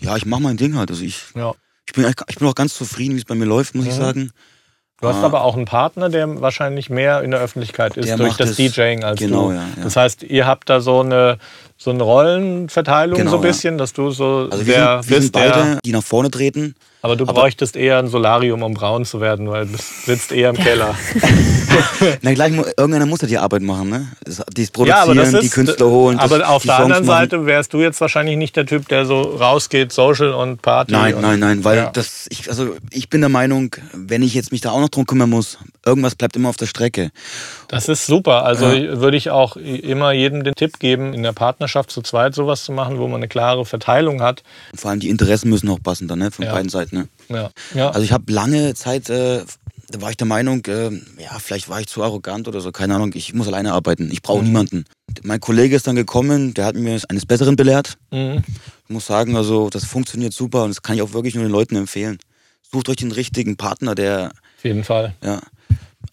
ja, 0.00 0.16
ich 0.16 0.26
mache 0.26 0.42
mein 0.42 0.56
Ding 0.56 0.76
halt. 0.76 0.90
Also 0.90 1.04
ich, 1.04 1.22
Ja. 1.34 1.54
ich, 1.86 1.92
bin, 1.94 2.06
ich 2.28 2.36
bin 2.36 2.48
auch 2.48 2.54
ganz 2.54 2.74
zufrieden, 2.74 3.14
wie 3.14 3.18
es 3.18 3.24
bei 3.24 3.34
mir 3.34 3.44
läuft, 3.46 3.74
muss 3.74 3.86
ich 3.86 3.92
Mhm. 3.92 3.96
sagen. 3.98 4.30
Du 5.00 5.08
hast 5.08 5.16
Ah. 5.16 5.24
aber 5.24 5.42
auch 5.42 5.56
einen 5.56 5.66
Partner, 5.66 6.08
der 6.08 6.40
wahrscheinlich 6.40 6.88
mehr 6.88 7.20
in 7.22 7.30
der 7.32 7.40
Öffentlichkeit 7.40 7.96
ist 7.96 8.06
Der 8.08 8.16
durch 8.16 8.36
das 8.36 8.50
es- 8.50 8.56
DJing 8.56 9.04
als 9.04 9.18
genau, 9.18 9.48
du. 9.50 9.54
ja, 9.56 9.62
ja. 9.76 9.82
Das 9.82 9.96
heißt, 9.96 10.22
ihr 10.22 10.46
habt 10.46 10.70
da 10.70 10.80
so 10.80 11.00
eine, 11.00 11.38
so 11.84 11.90
eine 11.90 12.02
Rollenverteilung 12.02 13.18
Genau, 13.18 13.30
so 13.32 13.36
ein 13.36 13.42
ja. 13.42 13.48
bisschen, 13.48 13.76
dass 13.76 13.92
du 13.92 14.10
so 14.10 14.48
Also 14.50 14.66
wir 14.66 14.74
der 14.74 15.02
sind, 15.02 15.10
wir 15.10 15.20
sind 15.20 15.32
bist, 15.32 15.34
der, 15.34 15.50
beide, 15.50 15.78
die 15.84 15.92
nach 15.92 16.02
vorne 16.02 16.30
treten. 16.30 16.74
aber 17.02 17.14
du 17.14 17.24
aber- 17.24 17.34
bräuchtest 17.34 17.76
eher 17.76 17.98
ein 17.98 18.08
Solarium, 18.08 18.62
um 18.62 18.72
braun 18.72 19.04
zu 19.04 19.20
werden, 19.20 19.50
weil 19.50 19.66
du 19.66 19.76
sitzt 20.06 20.32
eher 20.32 20.48
im 20.48 20.56
Keller. 20.66 20.94
Na 22.22 22.32
gleich, 22.32 22.52
irgendeiner 22.78 23.04
muss 23.06 23.20
ja 23.20 23.28
die 23.28 23.36
Arbeit 23.38 23.62
machen, 23.62 23.90
ne? 23.90 24.08
Ja, 24.26 24.34
aber 24.46 24.54
Produzieren, 24.72 25.16
das 25.18 25.32
ist, 25.34 25.42
die 25.42 25.48
Künstler 25.50 25.86
holen. 25.90 26.18
aber 26.18 26.38
das, 26.38 26.48
auf 26.48 26.62
die 26.62 26.68
der 26.68 26.76
Songs 26.76 26.84
anderen 26.86 27.06
machen. 27.06 27.18
Seite 27.30 27.46
wärst 27.46 27.72
du 27.74 27.80
jetzt 27.80 28.00
wahrscheinlich 28.00 28.36
nicht 28.38 28.56
der 28.56 28.64
Typ, 28.64 28.88
der 28.88 29.04
so 29.04 29.20
rausgeht, 29.20 29.92
Social 29.92 30.32
und 30.32 30.62
Party. 30.62 30.92
Nein, 30.92 31.14
und, 31.14 31.22
nein, 31.22 31.38
nein, 31.38 31.64
weil 31.64 31.76
Ja. 31.76 31.90
das, 31.92 32.26
ich, 32.30 32.48
also 32.48 32.76
ich 32.90 33.10
bin 33.10 33.20
der 33.20 33.28
Meinung, 33.30 33.74
wenn 33.92 34.22
ich 34.22 34.32
jetzt 34.34 34.52
mich 34.52 34.60
da 34.62 34.70
auch 34.70 34.80
noch 34.80 34.88
drum 34.88 35.04
kümmern 35.06 35.28
muss, 35.30 35.58
irgendwas 35.84 36.14
bleibt 36.14 36.36
immer 36.36 36.48
auf 36.48 36.56
der 36.56 36.66
Strecke. 36.66 37.10
Das 37.68 37.88
ist 37.88 38.06
super. 38.06 38.44
Also 38.44 38.66
Ja. 38.70 39.00
würde 39.00 39.16
ich 39.16 39.30
auch 39.30 39.56
immer 39.56 40.12
jedem 40.12 40.44
den 40.44 40.54
Tipp 40.54 40.78
geben, 40.78 41.12
in 41.12 41.22
der 41.22 41.32
Partnerschaft 41.32 41.73
zu 41.82 42.00
zweit 42.02 42.34
sowas 42.34 42.64
zu 42.64 42.72
machen, 42.72 42.98
wo 42.98 43.06
man 43.08 43.16
eine 43.16 43.28
klare 43.28 43.64
Verteilung 43.66 44.22
hat. 44.22 44.42
Vor 44.74 44.90
allem 44.90 45.00
die 45.00 45.08
Interessen 45.08 45.50
müssen 45.50 45.68
auch 45.68 45.82
passen 45.82 46.06
dann, 46.08 46.20
ne? 46.20 46.30
Von 46.30 46.44
Ja. 46.44 46.52
beiden 46.52 46.68
Seiten, 46.68 46.96
ne? 46.96 47.08
Ja. 47.28 47.50
ja. 47.74 47.90
Also 47.90 48.02
ich 48.02 48.12
habe 48.12 48.32
lange 48.32 48.74
Zeit, 48.74 49.10
äh, 49.10 49.42
da 49.90 50.00
war 50.00 50.10
ich 50.10 50.16
der 50.16 50.26
Meinung, 50.26 50.64
äh, 50.66 50.90
ja, 51.20 51.38
vielleicht 51.38 51.68
war 51.68 51.80
ich 51.80 51.86
zu 51.88 52.02
arrogant 52.02 52.48
oder 52.48 52.60
so, 52.60 52.72
keine 52.72 52.94
Ahnung, 52.94 53.12
ich 53.14 53.34
muss 53.34 53.46
alleine 53.48 53.72
arbeiten, 53.72 54.04
ich 54.10 54.18
Mhm. 54.18 54.22
brauche 54.22 54.42
niemanden. 54.44 54.84
Mein 55.22 55.40
Kollege 55.40 55.76
ist 55.76 55.86
dann 55.86 55.96
gekommen, 55.96 56.54
der 56.54 56.64
hat 56.66 56.74
mir 56.76 56.98
eines 57.08 57.26
Besseren 57.26 57.56
belehrt. 57.56 57.96
mhm. 58.10 58.42
Ich 58.86 58.90
muss 58.92 59.06
sagen, 59.06 59.34
also 59.36 59.70
das 59.70 59.84
funktioniert 59.84 60.34
super 60.34 60.64
und 60.64 60.68
das 60.70 60.82
kann 60.82 60.94
ich 60.96 61.02
auch 61.02 61.12
wirklich 61.14 61.34
nur 61.34 61.44
den 61.44 61.50
Leuten 61.52 61.74
empfehlen. 61.76 62.18
Sucht 62.70 62.88
euch 62.90 62.96
den 62.96 63.12
richtigen 63.12 63.56
Partner, 63.56 63.94
der, 63.94 64.32
Auf 64.58 64.64
jeden 64.64 64.84
Fall. 64.84 65.14
ja, 65.24 65.40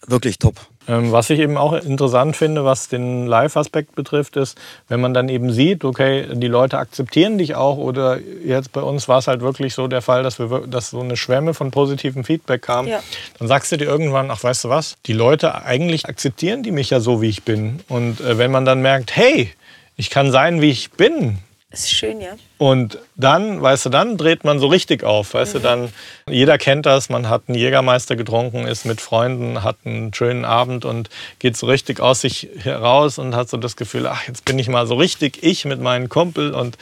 wirklich 0.06 0.38
top. 0.38 0.60
Ähm, 0.88 1.12
was 1.12 1.30
ich 1.30 1.38
eben 1.38 1.56
auch 1.56 1.72
interessant 1.74 2.36
finde, 2.36 2.64
was 2.64 2.88
den 2.88 3.26
Live-Aspekt 3.26 3.94
betrifft, 3.94 4.36
ist, 4.36 4.58
wenn 4.88 5.00
man 5.00 5.14
dann 5.14 5.28
eben 5.28 5.52
sieht, 5.52 5.84
okay, 5.84 6.26
die 6.32 6.48
Leute 6.48 6.78
akzeptieren 6.78 7.38
dich 7.38 7.54
auch 7.54 7.76
oder 7.76 8.18
jetzt 8.44 8.72
bei 8.72 8.80
uns 8.82 9.06
war 9.08 9.18
es 9.18 9.28
halt 9.28 9.42
wirklich 9.42 9.74
so 9.74 9.86
der 9.86 10.02
Fall, 10.02 10.22
dass, 10.22 10.38
wir, 10.40 10.66
dass 10.66 10.90
so 10.90 11.00
eine 11.00 11.16
Schwemme 11.16 11.54
von 11.54 11.70
positivem 11.70 12.24
Feedback 12.24 12.62
kam, 12.62 12.88
Ja. 12.88 13.00
dann 13.38 13.46
sagst 13.48 13.70
du 13.70 13.76
dir 13.76 13.84
irgendwann, 13.84 14.30
ach 14.30 14.42
weißt 14.42 14.64
du 14.64 14.68
was, 14.70 14.96
die 15.06 15.12
Leute 15.12 15.64
eigentlich 15.64 16.06
akzeptieren 16.06 16.62
die 16.62 16.72
mich 16.72 16.90
ja 16.90 16.98
so, 17.00 17.22
wie 17.22 17.28
ich 17.28 17.44
bin. 17.44 17.80
Und 17.88 18.20
äh, 18.20 18.38
wenn 18.38 18.50
man 18.50 18.64
dann 18.64 18.82
merkt, 18.82 19.14
hey, 19.14 19.52
ich 19.96 20.10
kann 20.10 20.32
sein, 20.32 20.60
wie 20.60 20.70
ich 20.70 20.90
bin, 20.92 21.38
ist 21.72 21.90
schön, 21.90 22.20
ja. 22.20 22.32
Und 22.58 22.98
dann, 23.16 23.60
weißt 23.62 23.86
du, 23.86 23.90
dann 23.90 24.16
dreht 24.16 24.44
man 24.44 24.58
so 24.58 24.66
richtig 24.66 25.04
auf. 25.04 25.34
Weißt 25.34 25.54
du, 25.54 25.58
dann, 25.58 25.92
jeder 26.28 26.58
kennt 26.58 26.86
das, 26.86 27.08
man 27.08 27.28
hat 27.28 27.42
einen 27.48 27.56
Jägermeister 27.56 28.14
getrunken, 28.14 28.66
ist 28.66 28.84
mit 28.84 29.00
Freunden, 29.00 29.62
hat 29.62 29.76
einen 29.84 30.12
schönen 30.12 30.44
Abend 30.44 30.84
und 30.84 31.08
geht 31.38 31.56
so 31.56 31.66
richtig 31.66 32.00
aus 32.00 32.20
sich 32.20 32.48
heraus 32.58 33.18
und 33.18 33.34
hat 33.34 33.48
so 33.48 33.56
das 33.56 33.76
Gefühl, 33.76 34.06
ach, 34.06 34.26
jetzt 34.28 34.44
bin 34.44 34.58
ich 34.58 34.68
mal 34.68 34.86
so 34.86 34.94
richtig 34.94 35.42
ich 35.42 35.64
mit 35.64 35.80
meinen 35.80 36.08
Kumpel 36.08 36.54
und 36.54 36.76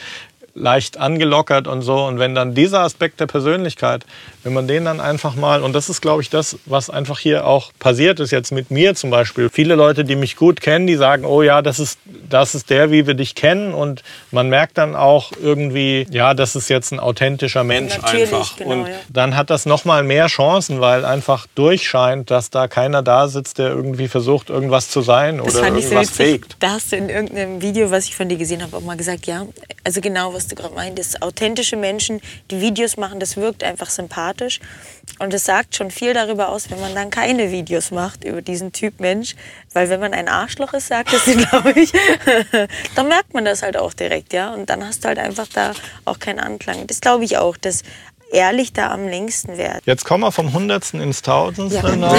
leicht 0.54 0.98
angelockert 0.98 1.66
und 1.66 1.82
so. 1.82 2.04
Und 2.04 2.18
wenn 2.18 2.34
dann 2.34 2.54
dieser 2.54 2.80
Aspekt 2.80 3.20
der 3.20 3.26
Persönlichkeit, 3.26 4.04
wenn 4.42 4.52
man 4.52 4.66
den 4.66 4.84
dann 4.84 5.00
einfach 5.00 5.34
mal, 5.34 5.62
und 5.62 5.72
das 5.72 5.88
ist, 5.88 6.00
glaube 6.00 6.22
ich, 6.22 6.30
das, 6.30 6.58
was 6.66 6.90
einfach 6.90 7.18
hier 7.18 7.46
auch 7.46 7.72
passiert 7.78 8.20
ist, 8.20 8.30
jetzt 8.30 8.52
mit 8.52 8.70
mir 8.70 8.94
zum 8.94 9.10
Beispiel. 9.10 9.50
Viele 9.50 9.74
Leute, 9.74 10.04
die 10.04 10.16
mich 10.16 10.36
gut 10.36 10.60
kennen, 10.60 10.86
die 10.86 10.96
sagen, 10.96 11.24
oh 11.24 11.42
ja, 11.42 11.62
das 11.62 11.78
ist, 11.78 11.98
das 12.28 12.54
ist 12.54 12.70
der, 12.70 12.90
wie 12.90 13.06
wir 13.06 13.14
dich 13.14 13.34
kennen. 13.34 13.74
Und 13.74 14.02
man 14.30 14.48
merkt 14.48 14.78
dann 14.78 14.96
auch 14.96 15.32
irgendwie, 15.40 16.06
ja, 16.10 16.34
das 16.34 16.56
ist 16.56 16.68
jetzt 16.68 16.92
ein 16.92 17.00
authentischer 17.00 17.64
Mensch 17.64 17.96
Natürlich, 17.98 18.32
einfach. 18.32 18.56
genau, 18.56 18.70
und 18.70 18.88
dann 19.08 19.36
hat 19.36 19.50
das 19.50 19.66
nochmal 19.66 20.02
mehr 20.02 20.26
Chancen, 20.26 20.80
weil 20.80 21.04
einfach 21.04 21.46
durchscheint, 21.54 22.30
dass 22.30 22.50
da 22.50 22.68
keiner 22.68 23.02
da 23.02 23.28
sitzt, 23.28 23.58
der 23.58 23.68
irgendwie 23.68 24.08
versucht, 24.08 24.50
irgendwas 24.50 24.90
zu 24.90 25.02
sein 25.02 25.38
Das 25.38 25.54
oder 25.54 25.64
fand 25.64 25.78
ich 25.78 25.86
so 25.86 25.94
irgendwas 25.94 26.16
faked. 26.16 26.56
Da 26.60 26.70
hast 26.72 26.92
du 26.92 26.96
in 26.96 27.08
irgendeinem 27.08 27.62
Video, 27.62 27.90
was 27.90 28.06
ich 28.06 28.16
von 28.16 28.28
dir 28.28 28.36
gesehen 28.36 28.62
habe, 28.62 28.76
auch 28.76 28.82
mal 28.82 28.96
gesagt, 28.96 29.26
ja, 29.26 29.46
also 29.84 30.00
genau, 30.00 30.32
was 30.34 30.39
du 30.48 30.54
gerade 30.54 30.74
meintest. 30.74 31.22
Authentische 31.22 31.76
Menschen, 31.76 32.20
die 32.50 32.60
Videos 32.60 32.96
machen, 32.96 33.20
das 33.20 33.36
wirkt 33.36 33.64
einfach 33.64 33.90
sympathisch. 33.90 34.60
Und 35.18 35.34
es 35.34 35.44
sagt 35.44 35.76
schon 35.76 35.90
viel 35.90 36.14
darüber 36.14 36.48
aus, 36.48 36.70
wenn 36.70 36.80
man 36.80 36.94
dann 36.94 37.10
keine 37.10 37.50
Videos 37.50 37.90
macht 37.90 38.24
über 38.24 38.42
diesen 38.42 38.72
Typ 38.72 39.00
Mensch. 39.00 39.34
Weil 39.72 39.88
wenn 39.88 40.00
man 40.00 40.14
ein 40.14 40.28
Arschloch 40.28 40.72
ist, 40.72 40.88
sagt 40.88 41.12
es, 41.12 41.24
glaube 41.50 41.72
ich, 41.72 41.92
dann 42.94 43.08
merkt 43.08 43.34
man 43.34 43.44
das 43.44 43.62
halt 43.62 43.76
auch 43.76 43.92
direkt, 43.92 44.32
ja. 44.32 44.54
Und 44.54 44.70
dann 44.70 44.86
hast 44.86 45.04
du 45.04 45.08
halt 45.08 45.18
einfach 45.18 45.48
da 45.48 45.72
auch 46.04 46.18
keinen 46.18 46.40
Anklang. 46.40 46.86
Das 46.86 47.00
glaube 47.00 47.24
ich 47.24 47.38
auch, 47.38 47.56
dass 47.56 47.82
ehrlich 48.30 48.72
da 48.72 48.90
am 48.90 49.06
längsten 49.06 49.58
wäre. 49.58 49.78
Jetzt 49.84 50.04
kommen 50.04 50.24
wir 50.24 50.32
vom 50.32 50.52
Hundertsten 50.52 51.00
ins 51.00 51.22
Tausendste. 51.22 51.98
Ja. 52.00 52.12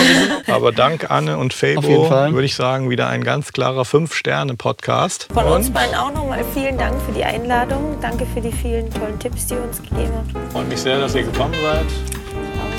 Aber 0.53 0.71
dank 0.71 1.09
Anne 1.09 1.37
und 1.37 1.53
Fabo 1.53 2.09
würde 2.09 2.45
ich 2.45 2.55
sagen, 2.55 2.89
wieder 2.89 3.07
ein 3.07 3.23
ganz 3.23 3.51
klarer 3.53 3.85
Fünf-Sterne-Podcast. 3.85 5.27
Von 5.33 5.45
uns 5.45 5.69
beiden 5.71 5.95
auch 5.95 6.13
nochmal 6.13 6.43
vielen 6.53 6.77
Dank 6.77 7.01
für 7.01 7.11
die 7.11 7.23
Einladung. 7.23 7.97
Danke 8.01 8.25
für 8.33 8.41
die 8.41 8.51
vielen 8.51 8.89
tollen 8.91 9.17
Tipps, 9.19 9.47
die 9.47 9.53
ihr 9.55 9.63
uns 9.63 9.81
gegeben 9.81 10.11
habt. 10.15 10.51
freue 10.53 10.65
mich 10.65 10.79
sehr, 10.79 10.99
dass 10.99 11.15
ihr 11.15 11.23
gekommen 11.23 11.55
seid. 11.61 11.85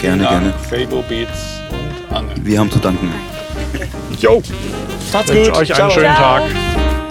Gerne, 0.01 0.23
gerne. 0.25 0.53
Fabo 0.69 1.03
Beats 1.03 1.61
und 1.71 2.17
Anne. 2.17 2.29
Wir 2.43 2.59
haben 2.59 2.71
zu 2.71 2.79
danken. 2.79 3.13
Jo, 4.19 4.43
Macht's 5.13 5.31
wünsche 5.31 5.51
gut. 5.51 5.61
euch 5.61 5.71
einen 5.71 5.77
Ciao. 5.77 5.91
schönen 5.91 6.15
Ciao. 6.15 6.39
Tag. 6.39 7.02